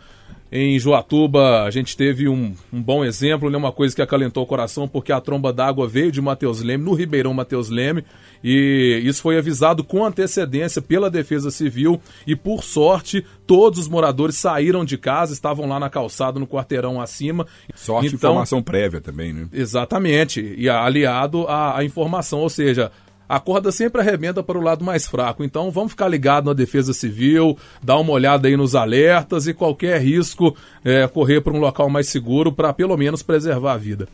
[0.54, 3.56] em Joatuba, a gente teve um, um, bom exemplo, né?
[3.56, 6.92] uma coisa que acalentou o coração, porque a tromba d'água veio de Mateus Leme, no
[6.92, 8.04] Ribeirão Mateus Leme,
[8.44, 14.36] e isso foi avisado com antecedência pela Defesa Civil, e por sorte, todos os moradores
[14.36, 17.46] saíram de casa, estavam lá na calçada, no quarteirão acima.
[17.74, 19.48] Sorte então, informação prévia também, né?
[19.54, 22.92] Exatamente, e aliado à, à informação, ou seja,
[23.32, 25.42] a corda sempre arrebenta para o lado mais fraco.
[25.42, 30.02] Então vamos ficar ligado na defesa civil, dar uma olhada aí nos alertas e qualquer
[30.02, 34.06] risco é, correr para um local mais seguro para pelo menos preservar a vida.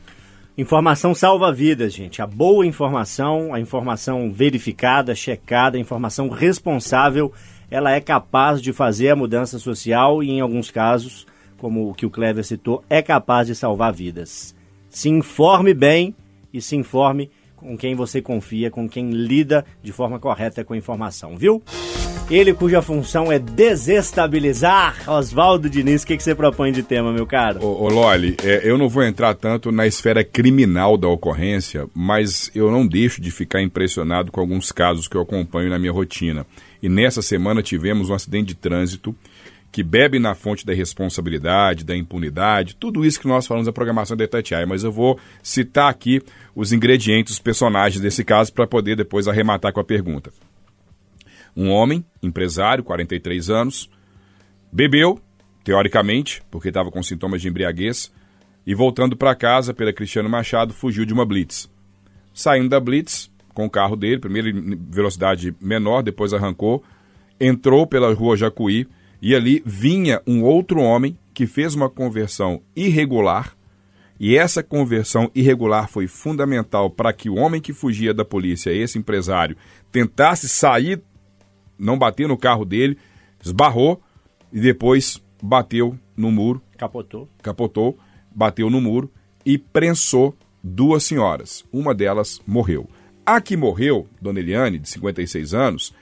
[0.57, 2.22] Informação salva vidas, gente.
[2.22, 7.33] A boa informação, a informação verificada, checada, a informação responsável,
[7.68, 11.26] ela é capaz de fazer a mudança social e, em alguns casos,
[11.57, 14.54] como o que o Clever citou, é capaz de salvar vidas.
[14.88, 16.14] Se informe bem
[16.54, 17.28] e se informe
[17.61, 21.62] com quem você confia, com quem lida de forma correta com a informação, viu?
[22.31, 25.09] Ele cuja função é desestabilizar.
[25.09, 27.64] Oswaldo Diniz, o que, que você propõe de tema, meu caro?
[27.64, 32.51] Ô, ô Loli, é, eu não vou entrar tanto na esfera criminal da ocorrência, mas
[32.55, 36.47] eu não deixo de ficar impressionado com alguns casos que eu acompanho na minha rotina.
[36.83, 39.14] E nessa semana tivemos um acidente de trânsito
[39.70, 44.16] que bebe na fonte da responsabilidade, da impunidade, tudo isso que nós falamos da programação
[44.16, 46.22] da Itatiaia, mas eu vou citar aqui
[46.54, 50.33] os ingredientes, os personagens desse caso para poder depois arrematar com a pergunta.
[51.54, 53.90] Um homem, empresário, 43 anos,
[54.72, 55.20] bebeu,
[55.62, 58.11] teoricamente, porque estava com sintomas de embriaguez,
[58.66, 61.70] e voltando para casa pela Cristiano Machado, fugiu de uma blitz.
[62.33, 66.85] Saindo da blitz, com o carro dele, primeiro em velocidade menor, depois arrancou,
[67.40, 68.87] entrou pela rua Jacuí,
[69.20, 73.57] e ali vinha um outro homem que fez uma conversão irregular,
[74.20, 78.98] e essa conversão irregular foi fundamental para que o homem que fugia da polícia, esse
[78.98, 79.57] empresário,
[79.92, 81.00] tentasse sair,
[81.78, 82.98] não bater no carro dele,
[83.40, 84.02] esbarrou
[84.52, 86.61] e depois bateu no muro.
[86.76, 87.28] Capotou.
[87.40, 87.96] Capotou,
[88.35, 89.09] bateu no muro
[89.46, 91.64] e prensou duas senhoras.
[91.72, 92.88] Uma delas morreu.
[93.24, 95.94] A que morreu, Dona Eliane, de 56 anos,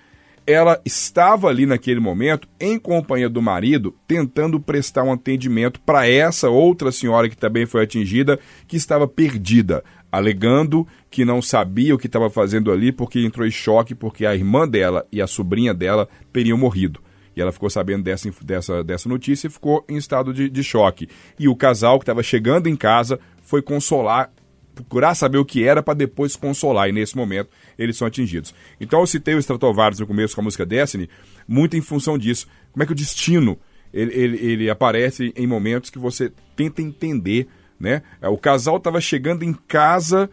[0.47, 6.49] ela estava ali naquele momento em companhia do marido, tentando prestar um atendimento para essa
[6.49, 12.07] outra senhora que também foi atingida, que estava perdida, alegando que não sabia o que
[12.07, 16.09] estava fazendo ali porque entrou em choque porque a irmã dela e a sobrinha dela
[16.33, 17.01] teriam morrido.
[17.35, 21.09] E ela ficou sabendo dessa, dessa, dessa notícia e ficou em estado de, de choque.
[21.39, 24.33] E o casal que estava chegando em casa foi consolar
[24.77, 28.55] procurar saber o que era para depois consolar, e nesse momento eles são atingidos.
[28.81, 31.09] Então eu citei o Stratovarius no começo com a música Destiny,
[31.49, 32.47] muito em função disso.
[32.73, 33.59] Como é que o destino
[33.93, 37.49] ele, ele, ele aparece em momentos que você tenta entender,
[37.81, 38.03] né?
[38.21, 40.29] É, O casal estava chegando em casa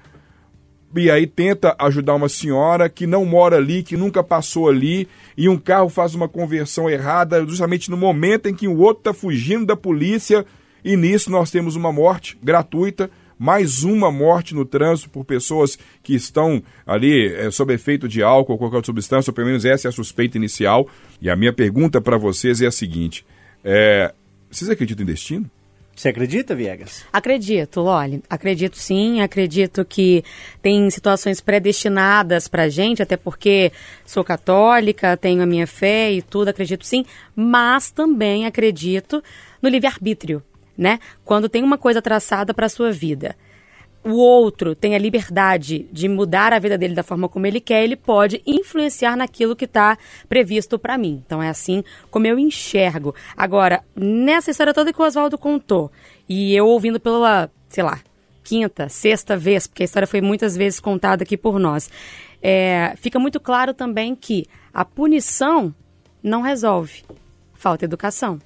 [0.95, 5.49] e aí tenta ajudar uma senhora que não mora ali, que nunca passou ali, e
[5.49, 9.65] um carro faz uma conversão errada justamente no momento em que o outro está fugindo
[9.65, 10.45] da polícia,
[10.84, 16.13] e nisso nós temos uma morte gratuita, mais uma morte no trânsito por pessoas que
[16.13, 19.88] estão ali eh, sob efeito de álcool ou qualquer outra substância, ou pelo menos essa
[19.88, 20.88] é a suspeita inicial.
[21.22, 23.26] E a minha pergunta para vocês é a seguinte:
[23.63, 24.13] é,
[24.50, 25.50] vocês acreditam em destino?
[25.96, 27.06] Você acredita, Viegas?
[27.13, 28.24] Acredito, Loli.
[28.30, 29.22] Acredito sim.
[29.22, 30.24] Acredito que
[30.62, 33.72] tem situações predestinadas pra gente, até porque
[34.06, 37.06] sou católica, tenho a minha fé e tudo, acredito sim.
[37.36, 39.24] Mas também acredito
[39.62, 40.41] no livre-arbítrio,
[40.78, 41.00] né?
[41.24, 43.36] Quando tem uma coisa traçada pra sua vida.
[44.04, 47.86] O outro tem a liberdade de mudar a vida dele da forma como ele quer,
[47.86, 51.24] ele pode influenciar naquilo que está previsto para mim.
[51.26, 53.16] Então é assim como eu enxergo.
[53.38, 55.90] Agora, nessa história toda que o Oswaldo contou,
[56.28, 58.02] e eu ouvindo pela, sei lá,
[58.44, 61.90] quinta, sexta vez, porque a história foi muitas vezes contada aqui por nós,
[62.42, 65.74] é, fica muito claro também que a punição
[66.22, 67.04] não resolve.
[67.54, 68.40] Falta educação,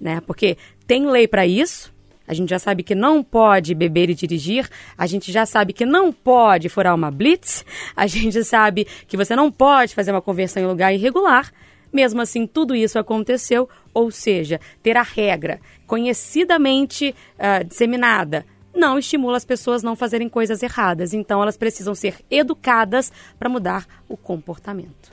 [0.00, 0.20] né?
[0.26, 1.92] Porque tem lei para isso.
[2.26, 5.84] A gente já sabe que não pode beber e dirigir, a gente já sabe que
[5.84, 7.64] não pode furar uma blitz,
[7.96, 11.52] a gente sabe que você não pode fazer uma conversão em lugar irregular.
[11.92, 19.36] Mesmo assim, tudo isso aconteceu, ou seja, ter a regra conhecidamente ah, disseminada não estimula
[19.36, 21.12] as pessoas não fazerem coisas erradas.
[21.12, 25.12] Então, elas precisam ser educadas para mudar o comportamento.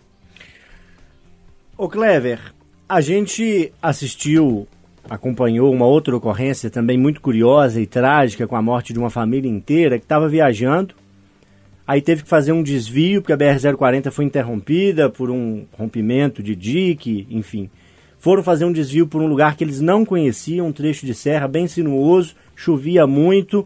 [1.78, 2.54] Ô Clever,
[2.88, 4.68] a gente assistiu,
[5.10, 9.50] acompanhou uma outra ocorrência também muito curiosa e trágica com a morte de uma família
[9.50, 10.94] inteira que estava viajando.
[11.88, 16.56] Aí teve que fazer um desvio, porque a BR-040 foi interrompida por um rompimento de
[16.56, 17.70] dique, enfim.
[18.20, 21.48] Foram fazer um desvio por um lugar que eles não conheciam, um trecho de serra
[21.48, 23.66] bem sinuoso, chovia muito,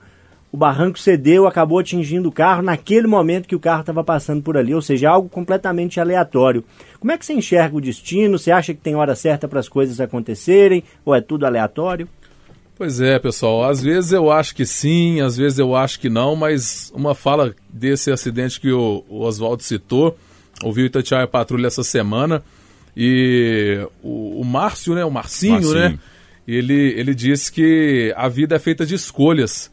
[0.51, 4.57] o barranco cedeu, acabou atingindo o carro naquele momento que o carro estava passando por
[4.57, 6.63] ali, ou seja, algo completamente aleatório.
[6.99, 8.37] Como é que você enxerga o destino?
[8.37, 12.07] Você acha que tem hora certa para as coisas acontecerem ou é tudo aleatório?
[12.77, 13.63] Pois é, pessoal.
[13.63, 17.55] Às vezes eu acho que sim, às vezes eu acho que não, mas uma fala
[17.69, 20.17] desse acidente que o, o Oswaldo citou,
[20.63, 22.43] ouviu Itatiaia Patrulha essa semana,
[22.97, 25.75] e o, o Márcio, né, o Marcinho, Marcinho.
[25.75, 25.99] né,
[26.47, 29.71] ele, ele disse que a vida é feita de escolhas.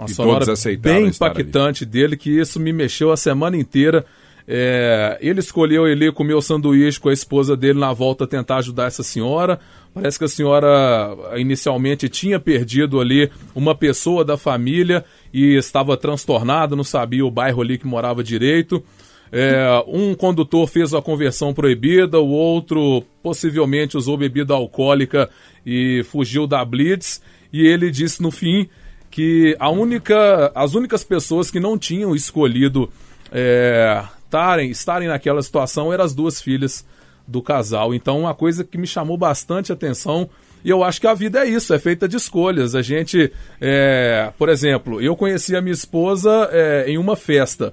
[0.00, 0.44] Uma E sonora
[0.78, 1.42] bem estar ali.
[1.42, 4.04] impactante dele, que isso me mexeu a semana inteira.
[4.48, 8.86] É, ele escolheu ele comer o sanduíche com a esposa dele na volta tentar ajudar
[8.86, 9.60] essa senhora.
[9.92, 16.74] Parece que a senhora inicialmente tinha perdido ali uma pessoa da família e estava transtornada,
[16.74, 18.82] não sabia o bairro ali que morava direito.
[19.30, 25.28] É, um condutor fez a conversão proibida, o outro possivelmente usou bebida alcoólica
[25.64, 27.20] e fugiu da blitz.
[27.52, 28.68] E ele disse no fim
[29.10, 32.90] que a única, as únicas pessoas que não tinham escolhido
[33.32, 36.86] é, tarem, estarem naquela situação eram as duas filhas
[37.26, 37.94] do casal.
[37.94, 40.28] Então, uma coisa que me chamou bastante atenção.
[40.64, 42.74] E eu acho que a vida é isso, é feita de escolhas.
[42.74, 47.72] A gente, é, por exemplo, eu conheci a minha esposa é, em uma festa.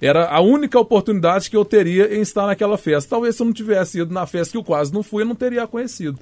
[0.00, 3.10] Era a única oportunidade que eu teria em estar naquela festa.
[3.10, 5.34] Talvez se eu não tivesse ido na festa que eu quase não fui, eu não
[5.34, 6.18] teria conhecido.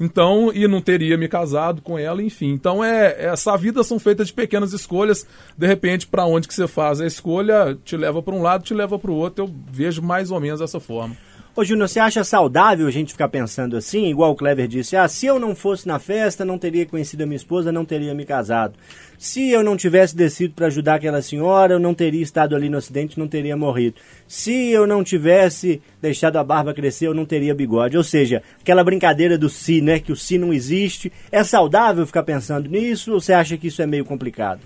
[0.00, 2.50] Então, e não teria me casado com ela, enfim.
[2.50, 5.26] Então, é essa vida são feitas de pequenas escolhas.
[5.56, 8.74] De repente, para onde que você faz a escolha, te leva para um lado, te
[8.74, 9.44] leva para o outro.
[9.44, 11.16] Eu vejo mais ou menos dessa forma.
[11.58, 15.08] Ô Júnior, você acha saudável a gente ficar pensando assim, igual o Clever disse, ah,
[15.08, 18.24] se eu não fosse na festa, não teria conhecido a minha esposa, não teria me
[18.24, 18.74] casado.
[19.18, 22.78] Se eu não tivesse descido para ajudar aquela senhora, eu não teria estado ali no
[22.78, 23.96] acidente, não teria morrido.
[24.28, 27.96] Se eu não tivesse deixado a barba crescer, eu não teria bigode.
[27.96, 31.10] Ou seja, aquela brincadeira do si, né, que o si não existe.
[31.32, 34.60] É saudável ficar pensando nisso ou você acha que isso é meio complicado?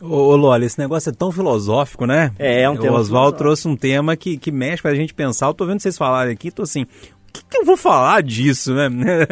[0.00, 2.32] Ô, ô Lola, esse negócio é tão filosófico, né?
[2.38, 5.46] É, é um tema O Oswaldo trouxe um tema que, que mexe pra gente pensar.
[5.46, 8.74] Eu tô vendo vocês falarem aqui, tô assim, o que, que eu vou falar disso,
[8.74, 8.88] né?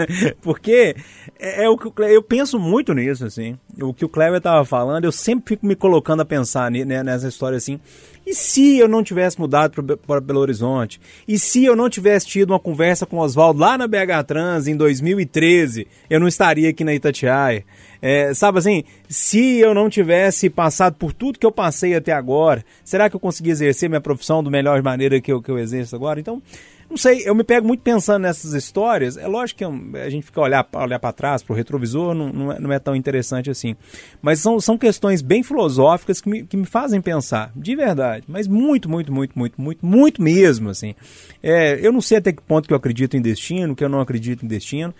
[0.42, 0.96] Porque
[1.38, 3.58] é, é o que o eu penso muito nisso, assim.
[3.80, 7.28] O que o Cleber tava falando, eu sempre fico me colocando a pensar né, nessa
[7.28, 7.80] história assim.
[8.26, 10.98] E se eu não tivesse mudado para Belo Horizonte?
[11.28, 14.66] E se eu não tivesse tido uma conversa com o Oswaldo lá na BH Trans
[14.66, 17.64] em 2013, eu não estaria aqui na Itatiaia.
[18.00, 22.64] É, sabe assim, se eu não tivesse passado por tudo que eu passei até agora,
[22.82, 25.94] será que eu consegui exercer minha profissão da melhor maneira que eu, que eu exerço
[25.94, 26.18] agora?
[26.18, 26.42] Então,
[26.88, 29.16] Não sei, eu me pego muito pensando nessas histórias.
[29.16, 32.60] É lógico que a gente fica olhar, olhar para trás, pro retrovisor, não, não, é,
[32.60, 33.74] não é tão interessante assim.
[34.20, 38.24] Mas são, são questões bem filosóficas que me, que me fazem pensar, de verdade.
[38.28, 40.94] Mas muito, muito, muito, muito, muito, muito mesmo, assim.
[41.42, 44.00] É, eu não sei até que ponto que eu acredito em destino, que eu não
[44.00, 44.94] acredito em destino.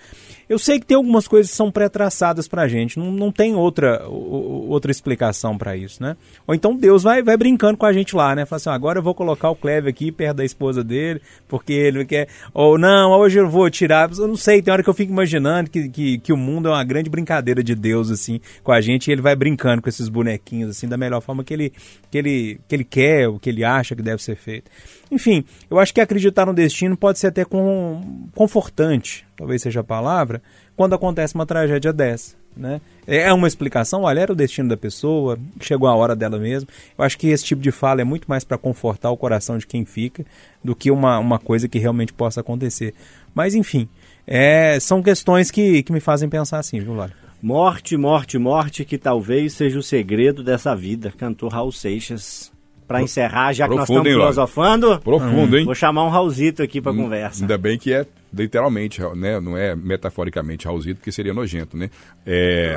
[0.48, 4.06] Eu sei que tem algumas coisas que são pré-traçadas pra gente, não, não tem outra,
[4.08, 6.16] outra explicação pra isso, né?
[6.46, 8.44] Ou então Deus vai, vai brincando com a gente lá, né?
[8.44, 11.72] Fala assim, "Ah, agora eu vou colocar o Cleve aqui perto da esposa dele, porque
[11.72, 12.28] ele quer...
[12.52, 14.10] Ou não, hoje eu vou tirar...
[14.16, 16.72] Eu não sei, tem hora que eu fico imaginando que, que, que o mundo é
[16.72, 20.08] uma grande brincadeira de Deus, assim, com a gente, e ele vai brincando com esses
[20.08, 21.72] bonequinhos, assim, da melhor forma que ele,
[22.10, 24.70] que ele, que ele quer, o que ele acha que deve ser feito.
[25.10, 29.84] Enfim, eu acho que acreditar no destino pode ser até com, confortante, talvez seja a
[29.84, 30.42] palavra,
[30.76, 32.34] quando acontece uma tragédia dessa.
[32.56, 32.80] Né?
[33.06, 36.68] É uma explicação, olha, era o destino da pessoa, chegou a hora dela mesmo.
[36.96, 39.66] Eu acho que esse tipo de fala é muito mais para confortar o coração de
[39.66, 40.24] quem fica
[40.62, 42.94] do que uma, uma coisa que realmente possa acontecer.
[43.34, 43.88] Mas enfim,
[44.26, 47.14] é, são questões que, que me fazem pensar assim, viu, Lório?
[47.42, 51.12] Morte, morte, morte, que talvez seja o segredo dessa vida.
[51.14, 52.50] Cantor Raul Seixas.
[52.86, 55.64] Pra encerrar, já que nós estamos hein, filosofando, Profundo, hein?
[55.64, 57.42] vou chamar um Raulzito aqui pra conversa.
[57.42, 59.40] Ainda bem que é literalmente, né?
[59.40, 61.88] Não é metaforicamente Raulzito, porque seria nojento, né?
[62.26, 62.76] É,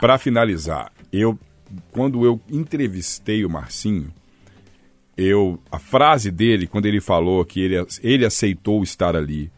[0.00, 1.38] para finalizar, eu
[1.90, 4.12] quando eu entrevistei o Marcinho,
[5.16, 9.50] eu a frase dele quando ele falou que ele, ele aceitou estar ali,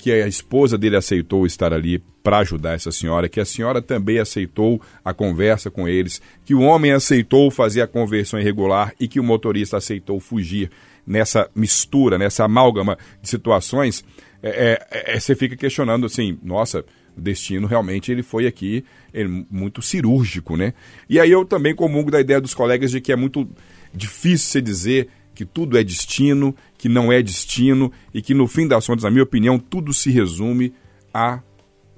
[0.00, 4.18] que a esposa dele aceitou estar ali para ajudar essa senhora, que a senhora também
[4.18, 9.20] aceitou a conversa com eles, que o homem aceitou fazer a conversão irregular e que
[9.20, 10.70] o motorista aceitou fugir
[11.06, 14.04] nessa mistura, nessa amálgama de situações,
[14.42, 16.84] é, é, é, você fica questionando assim, nossa,
[17.16, 20.72] o destino realmente ele foi aqui ele, muito cirúrgico, né?
[21.08, 23.46] E aí eu também comungo da ideia dos colegas de que é muito
[23.92, 28.66] difícil você dizer que tudo é destino, que não é destino e que no fim
[28.66, 30.72] das contas, na minha opinião, tudo se resume
[31.12, 31.40] à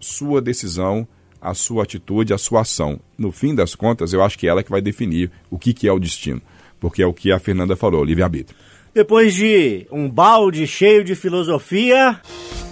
[0.00, 1.06] sua decisão,
[1.40, 2.98] à sua atitude, à sua ação.
[3.16, 5.86] No fim das contas, eu acho que é ela que vai definir o que, que
[5.86, 6.42] é o destino,
[6.80, 8.58] porque é o que a Fernanda falou, livre-arbítrio.
[8.92, 12.20] Depois de um balde cheio de filosofia,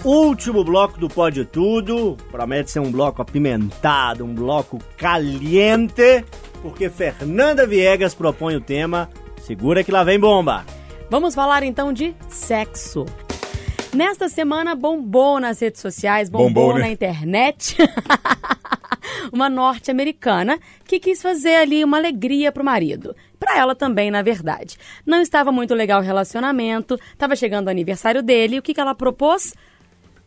[0.04, 2.16] último bloco do Pode Tudo.
[2.28, 6.24] Promete ser um bloco apimentado, um bloco caliente,
[6.60, 9.08] porque Fernanda Viegas propõe o tema.
[9.42, 10.66] Segura que lá vem bomba.
[11.10, 13.04] Vamos falar então de sexo.
[13.92, 16.82] Nesta semana bombou nas redes sociais, bombou, Bombou, né?
[16.82, 17.76] na internet.
[19.32, 23.16] uma norte-americana que quis fazer ali uma alegria pro marido.
[23.40, 24.78] Pra ela também, na verdade.
[25.04, 28.80] Não estava muito legal o relacionamento, estava chegando o aniversário dele, e o que, que
[28.80, 29.52] ela propôs?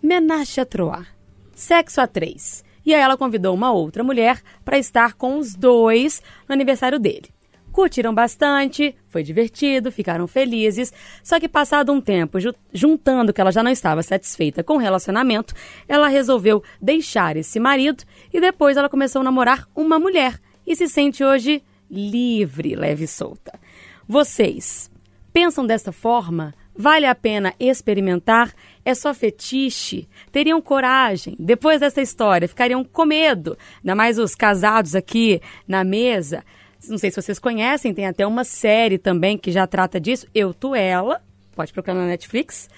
[0.02, 1.08] Menage à trois.
[1.56, 2.62] Sexo a três.
[2.86, 7.33] E aí ela convidou uma outra mulher para estar com os dois no aniversário dele.
[7.73, 10.93] Curtiram bastante, foi divertido, ficaram felizes.
[11.23, 14.77] Só que passado um tempo, ju- juntando que ela já não estava satisfeita com o
[14.79, 15.55] relacionamento,
[15.88, 20.88] ela resolveu deixar esse marido e depois ela começou a namorar uma mulher e se
[20.88, 23.59] sente hoje livre, leve e solta.
[24.07, 24.91] Vocês
[25.33, 26.53] pensam dessa forma?
[26.75, 28.51] Vale a pena experimentar?
[28.86, 30.07] É só fetiche?
[30.31, 31.36] Teriam coragem?
[31.39, 33.57] Depois dessa história, ficariam com medo?
[33.79, 36.43] Ainda mais os casados aqui na mesa.
[36.89, 40.28] Não sei se vocês conhecem, tem até uma série também que já trata disso.
[40.34, 41.22] Eu, Tu, Ela.
[41.56, 42.69] Pode procurar na Netflix.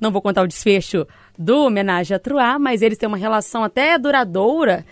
[0.00, 1.06] Não vou contar o desfecho
[1.38, 4.84] do homenagem a Truá, mas eles têm uma relação até duradoura,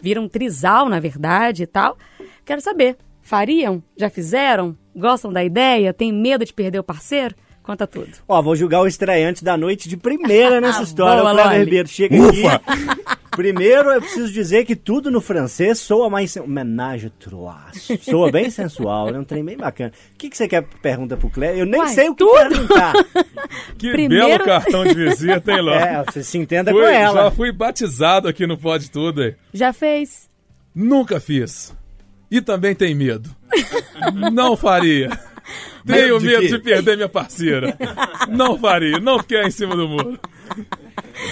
[0.00, 1.96] viram um trisal, na verdade, e tal.
[2.44, 3.82] Quero saber, fariam?
[3.96, 4.76] Já fizeram?
[4.94, 5.92] Gostam da ideia?
[5.92, 7.34] Tem medo de perder o parceiro?
[7.62, 8.08] Conta tudo.
[8.26, 11.20] Ó, vou julgar o estreante da noite de primeira nessa história.
[11.22, 11.64] Boa, o Cleber Loli.
[11.64, 12.42] Ribeiro chega aqui.
[13.30, 16.36] Primeiro, eu preciso dizer que tudo no francês soa mais...
[16.36, 17.88] Homenage trois.
[18.02, 19.18] Soa bem sensual, né?
[19.20, 19.92] Um trem bem bacana.
[20.14, 21.56] O que, que você quer pergunta pro Cleber?
[21.60, 22.32] Eu nem Uai, sei o que tudo.
[22.48, 22.92] perguntar.
[23.78, 25.72] Que Primeiro- belo cartão de visita, hein, Ló?
[25.74, 27.24] É, você se entenda Fui- com ela.
[27.24, 29.22] Já fui batizado aqui no Pode Tudo.
[29.24, 29.34] hein?
[29.54, 30.28] Já fez?
[30.74, 31.74] Nunca fiz.
[32.30, 33.30] E também tem medo.
[34.32, 35.08] Não faria.
[35.86, 37.76] Tenho de medo de perder minha parceira.
[38.28, 38.98] Não faria.
[38.98, 40.18] Não fiquei em cima do muro.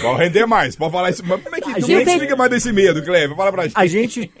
[0.01, 1.23] Vai render mais, pode falar isso.
[1.25, 3.35] Mas como é que, como é que gente- explica mais desse medo, Cleber?
[3.35, 3.73] Fala pra gente.
[3.75, 4.31] A gente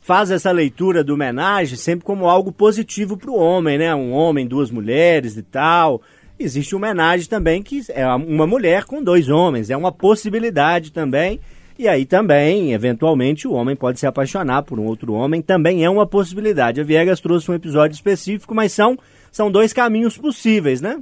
[0.00, 3.94] faz essa leitura do homenagem sempre como algo positivo pro homem, né?
[3.94, 6.00] Um homem, duas mulheres e tal.
[6.38, 9.70] Existe o homenagem também que é uma mulher com dois homens.
[9.70, 11.40] É uma possibilidade também.
[11.78, 15.42] E aí também, eventualmente, o homem pode se apaixonar por um outro homem.
[15.42, 16.80] Também é uma possibilidade.
[16.80, 18.98] A Viegas trouxe um episódio específico, mas são,
[19.36, 20.98] são dois caminhos possíveis, né?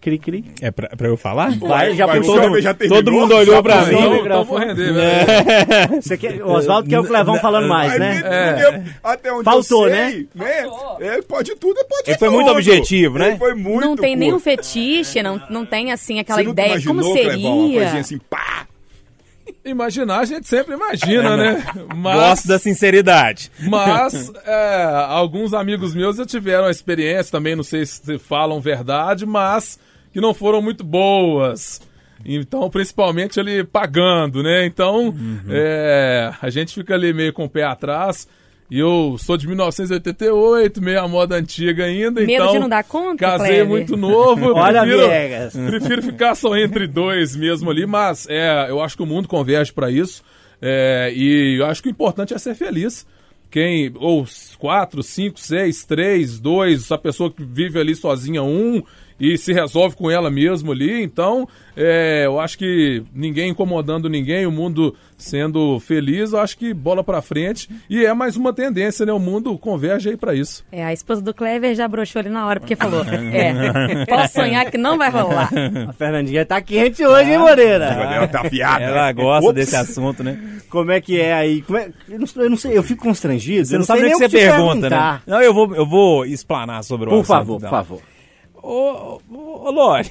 [0.00, 0.46] Cri, cri.
[0.62, 1.50] É pra, pra eu falar?
[1.58, 2.36] Vai, já Vai, puxou.
[2.36, 3.92] o Kleber já todo mundo olhou Já pra mim.
[3.96, 4.24] Microfone.
[4.24, 6.00] então vou render, velho.
[6.02, 8.22] Você quer, o Oswaldo quer o Clevão falando mais, né?
[8.24, 8.82] É.
[9.04, 10.64] Até onde Faltou, eu sei, né?
[11.00, 13.28] É, pode tudo, é pode Ele foi muito objetivo, né?
[13.28, 14.20] Ele foi muito não tem pô.
[14.20, 16.80] nenhum fetiche, não, não tem assim aquela Você ideia.
[16.82, 17.80] Como imaginou, Clevão, uma seria?
[17.80, 18.66] coisinha assim, pá!
[19.64, 21.62] Imaginar, a gente sempre imagina, né?
[21.94, 23.50] Mas, Gosto da sinceridade.
[23.68, 29.26] mas é, alguns amigos meus já tiveram a experiência, também não sei se falam verdade,
[29.26, 29.78] mas
[30.12, 31.80] que não foram muito boas.
[32.24, 34.66] Então, principalmente ali pagando, né?
[34.66, 35.14] Então,
[35.48, 38.28] é, a gente fica ali meio com o pé atrás.
[38.70, 42.52] E eu sou de 1988, meio a moda antiga ainda, Medo então...
[42.52, 44.52] de não dar conta, Casei muito novo.
[44.54, 45.52] Olha, prefiro- Viegas.
[45.66, 49.72] Prefiro ficar só entre dois mesmo ali, mas é, eu acho que o mundo converge
[49.72, 50.22] para isso.
[50.62, 53.06] é, e eu acho que o importante é ser feliz.
[53.50, 54.24] Quem, ou
[54.58, 58.80] quatro, cinco, seis, três, dois, a pessoa que vive ali sozinha, um,
[59.20, 61.02] e se resolve com ela mesmo ali.
[61.02, 61.46] Então,
[61.76, 67.04] é, eu acho que ninguém incomodando ninguém, o mundo sendo feliz, eu acho que bola
[67.04, 67.68] pra frente.
[67.90, 69.12] E é mais uma tendência, né?
[69.12, 70.64] O mundo converge aí pra isso.
[70.72, 74.70] É, a esposa do Clever já broxou ali na hora, porque falou: É, posso sonhar
[74.70, 75.50] que não vai rolar.
[75.88, 77.84] A Fernandinha tá quente hoje, hein, Moreira?
[77.86, 78.82] Ela tá afiada.
[78.84, 79.54] Ela gosta Ops.
[79.54, 80.38] desse assunto, né?
[80.70, 81.62] Como é que é aí?
[81.62, 83.66] Como é- eu, não, eu não sei, eu fico constrangido.
[83.66, 85.14] Você eu não sabe sei nem o que você pergunta, perguntar.
[85.14, 85.20] né?
[85.26, 87.68] Não, eu vou, eu vou explanar sobre o Por assunto, favor, então.
[87.70, 88.02] por favor.
[88.62, 90.10] Ô, ô, ô, Lore,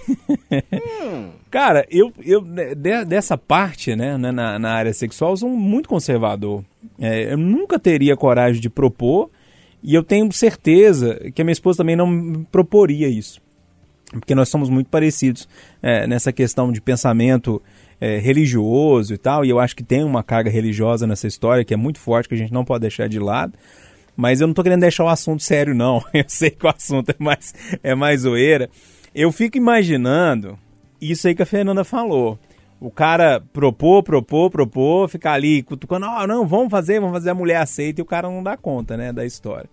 [1.50, 5.50] cara, eu, eu né, de- dessa parte, né, né, na, na área sexual, eu sou
[5.50, 6.64] muito conservador.
[7.00, 9.30] É, eu nunca teria coragem de propor
[9.84, 13.42] e eu tenho certeza que a minha esposa também não proporia isso.
[14.12, 15.48] Porque nós somos muito parecidos
[15.82, 17.62] é, nessa questão de pensamento
[18.02, 21.74] é, religioso e tal, e eu acho que tem uma carga religiosa nessa história que
[21.74, 23.54] é muito forte, que a gente não pode deixar de lado.
[24.20, 26.04] Mas eu não tô querendo deixar o assunto sério, não.
[26.14, 28.70] Eu sei que o assunto é mais, é mais zoeira.
[29.16, 30.60] Eu fico imaginando
[31.00, 32.38] isso aí que a Fernanda falou.
[32.82, 37.34] O cara propor, propor, propor, ficar ali cutucando, ah, não, vamos fazer, vamos fazer, a
[37.34, 39.70] mulher aceita e o cara não dá conta, né, da história.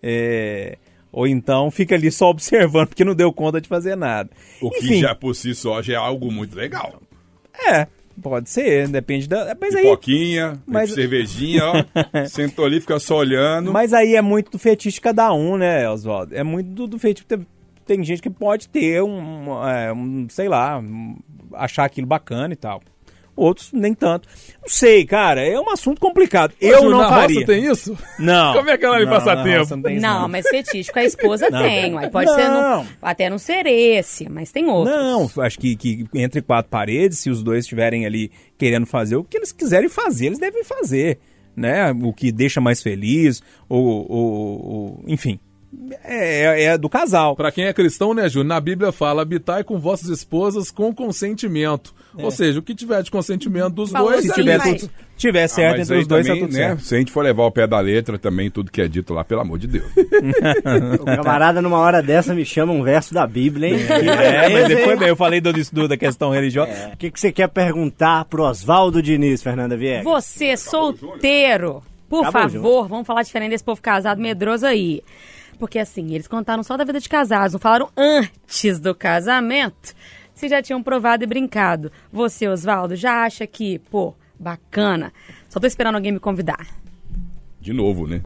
[0.00, 0.78] É,
[1.10, 4.30] Ou então fica ali só observando porque não deu conta de fazer nada.
[4.62, 7.02] O que Enfim, já por si só já é algo muito legal.
[7.66, 7.88] É,
[8.18, 9.56] pode ser, depende da...
[9.60, 11.84] Mas aí, Pipoquinha, mas- cervejinha, ó.
[12.28, 13.72] Sentou ali, fica só olhando.
[13.72, 16.34] Mas aí é muito do fetiche de cada um, né, Oswaldo?
[16.34, 17.26] É muito do, do fetiche.
[17.26, 17.46] Tem,
[17.86, 21.16] tem gente que pode ter um, é, um, sei lá, um-
[21.54, 22.82] achar aquilo bacana e tal.
[23.38, 24.28] Outros nem tanto.
[24.60, 26.52] Não sei, cara, é um assunto complicado.
[26.60, 27.36] Eu Ju, não na faria.
[27.36, 27.96] roça tem isso?
[28.18, 28.54] Não.
[28.58, 29.70] Como é que ela me Não, passa tempo?
[29.76, 31.62] não tem isso, Não, mas fetiche com a esposa Não.
[31.62, 31.94] tem.
[31.94, 32.82] Uai, pode ser Não.
[32.82, 34.94] no, até não ser esse, mas tem outros.
[34.96, 39.22] Não, acho que, que entre quatro paredes, se os dois estiverem ali querendo fazer o
[39.22, 41.18] que eles quiserem fazer, eles devem fazer,
[41.56, 41.92] né?
[42.02, 45.38] O que deixa mais feliz, ou, ou- ou- enfim,
[46.02, 47.36] é, é do casal.
[47.36, 48.46] Pra quem é cristão, né, Júnior?
[48.48, 51.94] Na Bíblia fala: habitai com vossas esposas com consentimento.
[52.16, 54.24] Ou seja, o que tiver de consentimento dos Falou dois.
[54.24, 56.66] Se é tiver, tudo, tiver Ah, certo mas entre os dois, também, tá tudo né,
[56.68, 56.82] certo.
[56.82, 59.22] Se a gente for levar ao pé da letra também, tudo que é dito lá,
[59.24, 59.86] pelo amor de Deus.
[61.00, 63.78] O camarada, numa hora dessa, me chama um verso da Bíblia, hein?
[63.86, 66.90] Que É, mas depois bem, eu falei do, do- da questão religiosa.
[66.92, 70.04] O que, que você quer perguntar pro Oswaldo Diniz, Fernanda Viegas?
[70.04, 75.02] Você, solteiro, por Acabou, favor, vamos falar diferente desse povo casado medroso aí.
[75.58, 79.94] Porque assim, eles contaram só da vida de casados, não falaram antes do casamento.
[80.34, 81.90] Se já tinham provado e brincado.
[82.12, 85.12] Você, Oswaldo, já acha que, pô, bacana.
[85.48, 86.64] Só tô esperando alguém me convidar.
[87.60, 88.22] De novo, né?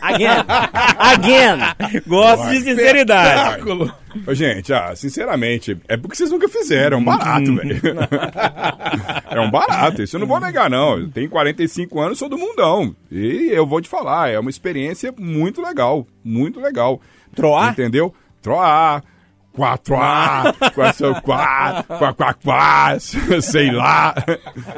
[0.00, 0.44] Again!
[0.98, 2.02] Again!
[2.06, 3.62] Gosto de sinceridade.
[4.26, 6.98] Ô, gente, ah, sinceramente, é porque vocês nunca fizeram.
[6.98, 7.80] É um barato, velho.
[9.30, 10.02] é um barato.
[10.02, 10.98] Isso eu não vou negar, não.
[10.98, 12.94] Eu tenho 45 anos, sou do mundão.
[13.10, 16.06] E eu vou te falar, é uma experiência muito legal.
[16.24, 17.00] Muito legal.
[17.34, 17.72] Troar?
[17.72, 18.12] Entendeu?
[18.42, 19.04] Troar.
[19.56, 24.14] Quá, seu quá, quá, quá, quá, sei lá.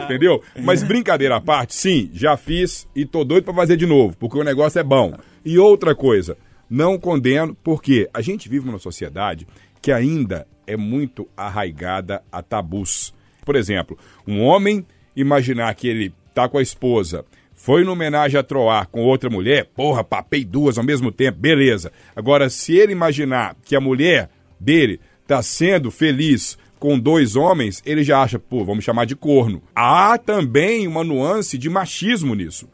[0.04, 0.40] Entendeu?
[0.62, 4.38] Mas brincadeira à parte, sim, já fiz e tô doido pra fazer de novo, porque
[4.38, 5.12] o negócio é bom.
[5.44, 6.36] E outra coisa,
[6.70, 9.46] não condeno, porque a gente vive numa sociedade
[9.82, 13.12] que ainda é muito arraigada a tabus.
[13.44, 18.42] Por exemplo, um homem imaginar que ele tá com a esposa, foi numa homenagem a
[18.44, 21.90] Troar com outra mulher, porra, papei duas ao mesmo tempo, beleza.
[22.14, 28.02] Agora, se ele imaginar que a mulher dele tá sendo feliz com dois homens, ele
[28.02, 29.62] já acha, pô, vamos chamar de corno.
[29.74, 32.68] Há também uma nuance de machismo nisso.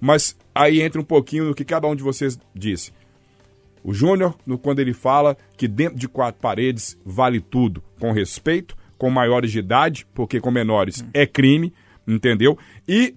[0.00, 2.92] Mas aí entra um pouquinho no que cada um de vocês disse.
[3.84, 9.10] O Júnior, quando ele fala que dentro de quatro paredes vale tudo, com respeito, com
[9.10, 11.72] maiores de idade, porque com menores é crime,
[12.06, 12.56] entendeu?
[12.86, 13.16] E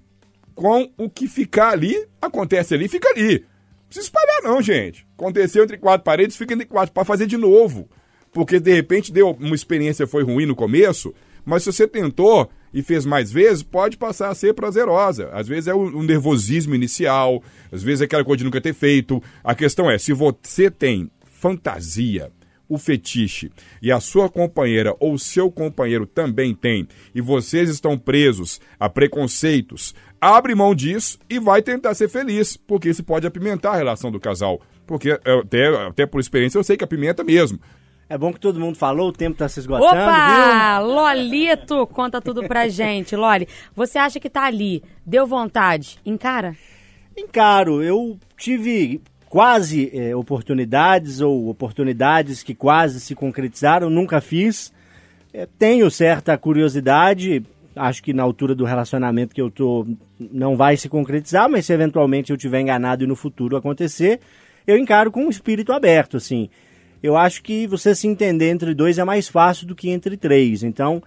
[0.56, 3.46] com o que ficar ali, acontece ali, fica ali.
[3.96, 5.08] Precisa espalhar não, gente.
[5.18, 7.90] Aconteceu entre quatro paredes, fica entre quatro, para fazer de novo.
[8.34, 11.14] Porque de repente deu uma experiência foi ruim no começo,
[11.46, 15.30] mas se você tentou e fez mais vezes, pode passar a ser prazerosa.
[15.32, 17.42] Às vezes é o nervosismo inicial,
[17.72, 19.24] às vezes é aquela coisa de nunca ter feito.
[19.42, 22.34] A questão é, se você tem fantasia,
[22.68, 23.52] o fetiche
[23.82, 29.94] e a sua companheira ou seu companheiro também tem e vocês estão presos a preconceitos,
[30.20, 34.20] abre mão disso e vai tentar ser feliz, porque isso pode apimentar a relação do
[34.20, 34.62] casal.
[34.86, 37.60] Porque eu, até, até por experiência eu sei que apimenta mesmo.
[38.08, 40.78] É bom que todo mundo falou, o tempo tá se esgotando, Opa!
[40.80, 43.16] Lolito, conta tudo pra gente.
[43.16, 46.56] Loli, você acha que tá ali, deu vontade, encara?
[47.18, 54.74] Encaro, eu tive quase é, oportunidades ou oportunidades que quase se concretizaram, nunca fiz.
[55.34, 57.44] É, tenho certa curiosidade,
[57.76, 59.86] acho que na altura do relacionamento que eu tô
[60.20, 64.20] não vai se concretizar, mas se eventualmente eu tiver enganado e no futuro acontecer,
[64.66, 66.50] eu encaro com um espírito aberto, assim.
[67.04, 70.64] Eu acho que você se entender entre dois é mais fácil do que entre três.
[70.64, 71.04] Então,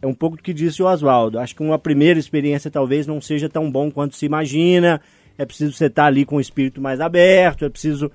[0.00, 1.38] é um pouco do que disse o Oswaldo.
[1.38, 5.00] Acho que uma primeira experiência talvez não seja tão bom quanto se imagina.
[5.36, 8.10] É preciso você estar ali com o espírito mais aberto, é preciso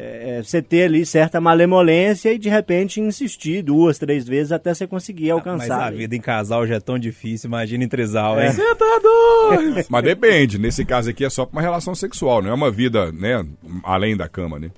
[0.00, 4.86] é, você ter ali certa malemolência e de repente insistir duas, três vezes até você
[4.86, 5.68] conseguir alcançar.
[5.68, 5.96] Mas a ali.
[5.96, 8.52] vida em casal já é tão difícil, imagina em trisal, hein?
[8.52, 9.86] Você tá doido?
[9.88, 13.10] Mas depende, nesse caso aqui é só para uma relação sexual, não é uma vida,
[13.10, 13.44] né,
[13.82, 14.70] além da cama, né?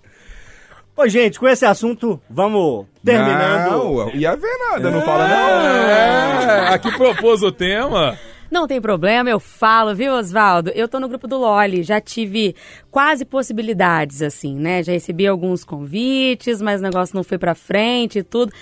[0.97, 3.70] Ô, gente, com esse assunto, vamos terminando.
[3.70, 5.61] Não, ia ver nada, não fala não.
[5.89, 8.18] É, aqui propôs o tema.
[8.51, 10.70] Não tem problema, eu falo, viu, Oswaldo?
[10.70, 12.57] Eu tô no grupo do Loli, já tive
[12.90, 14.82] quase possibilidades, assim, né?
[14.82, 18.53] Já recebi alguns convites, mas o negócio não foi pra frente e tudo.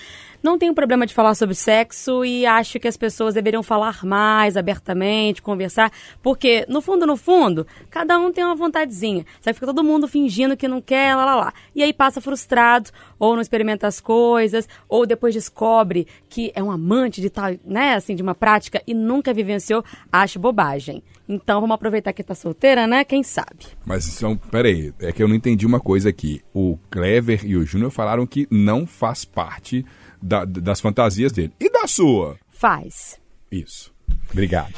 [0.42, 4.56] Não tenho problema de falar sobre sexo e acho que as pessoas deveriam falar mais
[4.56, 9.26] abertamente, conversar, porque no fundo, no fundo, cada um tem uma vontadezinha.
[9.40, 11.52] Só que fica todo mundo fingindo que não quer, lá, lá, lá.
[11.74, 16.70] E aí passa frustrado, ou não experimenta as coisas, ou depois descobre que é um
[16.70, 21.02] amante de tal, né, assim, de uma prática e nunca vivenciou, acho bobagem.
[21.28, 23.04] Então vamos aproveitar que tá solteira, né?
[23.04, 23.66] Quem sabe?
[23.84, 26.40] Mas são, peraí, é que eu não entendi uma coisa aqui.
[26.54, 29.84] O Clever e o Júnior falaram que não faz parte
[30.22, 31.52] da- das fantasias dele.
[31.60, 32.36] E da sua?
[32.50, 33.18] Faz.
[33.50, 33.92] Isso.
[34.30, 34.72] Obrigado.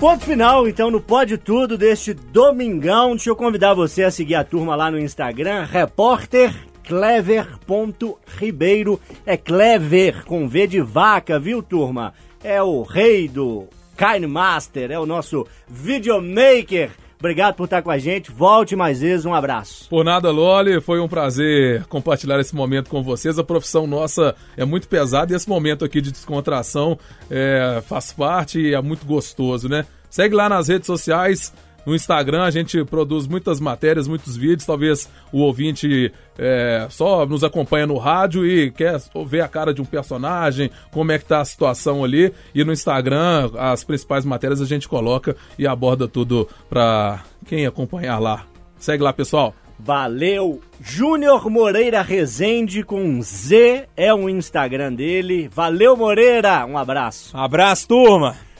[0.00, 3.10] Ponto final, então, no Pode Tudo deste domingão.
[3.10, 6.52] Deixa eu convidar você a seguir a turma lá no Instagram, repórter
[6.84, 9.00] clever.ribeiro.
[9.24, 12.12] É Clever, com V de vaca, viu, turma?
[12.42, 16.90] É o rei do Kind Master, é o nosso videomaker.
[17.24, 18.30] Obrigado por estar com a gente.
[18.30, 19.24] Volte mais vezes.
[19.24, 19.88] Um abraço.
[19.88, 23.38] Por nada, Loli, foi um prazer compartilhar esse momento com vocês.
[23.38, 26.98] A profissão nossa é muito pesada e esse momento aqui de descontração
[27.30, 29.86] é, faz parte e é muito gostoso, né?
[30.10, 31.50] Segue lá nas redes sociais,
[31.86, 34.66] no Instagram, a gente produz muitas matérias, muitos vídeos.
[34.66, 39.82] Talvez o ouvinte é, só nos acompanha no rádio e quer ver a cara de
[39.82, 42.32] um personagem, como é que tá a situação ali.
[42.54, 48.18] E no Instagram, as principais matérias a gente coloca e aborda tudo pra quem acompanhar
[48.18, 48.46] lá.
[48.78, 49.54] Segue lá, pessoal.
[49.78, 50.60] Valeu!
[50.80, 55.48] Júnior Moreira Rezende com Z é o Instagram dele.
[55.52, 56.64] Valeu, Moreira!
[56.64, 57.36] Um abraço.
[57.36, 58.53] Abraço, turma!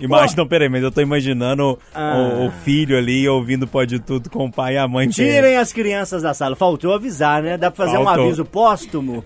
[0.00, 2.16] Imagina, não, peraí, mas eu tô imaginando Ah.
[2.16, 5.08] o, o filho ali ouvindo Pode Tudo com o pai e a mãe.
[5.08, 6.54] Tirem as crianças da sala.
[6.56, 7.56] Faltou avisar, né?
[7.56, 8.24] Dá pra fazer um Faltou.
[8.24, 9.24] aviso póstumo?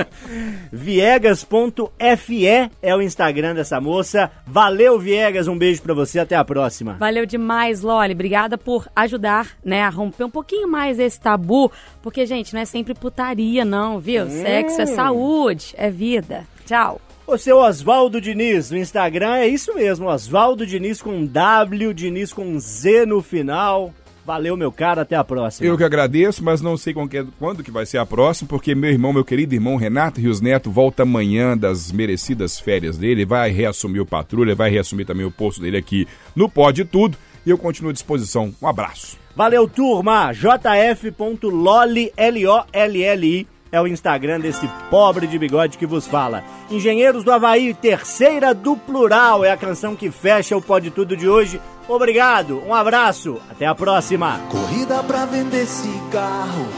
[0.72, 2.46] Viegas.fe
[2.82, 4.30] é o Instagram dessa moça.
[4.46, 5.48] Valeu, Viegas.
[5.48, 6.18] Um beijo pra você.
[6.20, 6.94] Até a próxima.
[6.94, 8.12] Valeu demais, Loli.
[8.12, 11.70] Obrigada por ajudar, né, a romper um pouquinho mais esse tabu.
[12.02, 14.28] Porque, gente, não é sempre putaria, não, viu?
[14.28, 16.44] Sexo é saúde, é vida.
[16.66, 17.00] Tchau.
[17.30, 20.08] O seu Oswaldo Diniz no Instagram é isso mesmo.
[20.08, 23.94] Oswaldo Diniz com W, Diniz com Z no final.
[24.26, 25.02] Valeu, meu cara.
[25.02, 25.64] Até a próxima.
[25.64, 29.12] Eu que agradeço, mas não sei quando que vai ser a próxima, porque meu irmão,
[29.12, 34.06] meu querido irmão Renato Rios Neto volta amanhã das merecidas férias dele, vai reassumir o
[34.06, 37.16] patrulha, vai reassumir também o posto dele aqui no Pode Tudo,
[37.46, 38.52] e eu continuo à disposição.
[38.60, 39.16] Um abraço.
[39.36, 40.32] Valeu, turma!
[40.32, 46.44] jf.lolli, L-O-L-L-I, é o Instagram desse pobre de bigode que vos fala.
[46.70, 51.28] Engenheiros do Havaí, terceira do plural, é a canção que fecha o Pode Tudo de
[51.28, 51.60] hoje.
[51.88, 54.40] Obrigado, um abraço, até a próxima!
[54.50, 56.68] Corrida pra vender cigarro,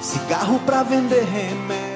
[0.00, 1.89] cigarro pra vender remédio.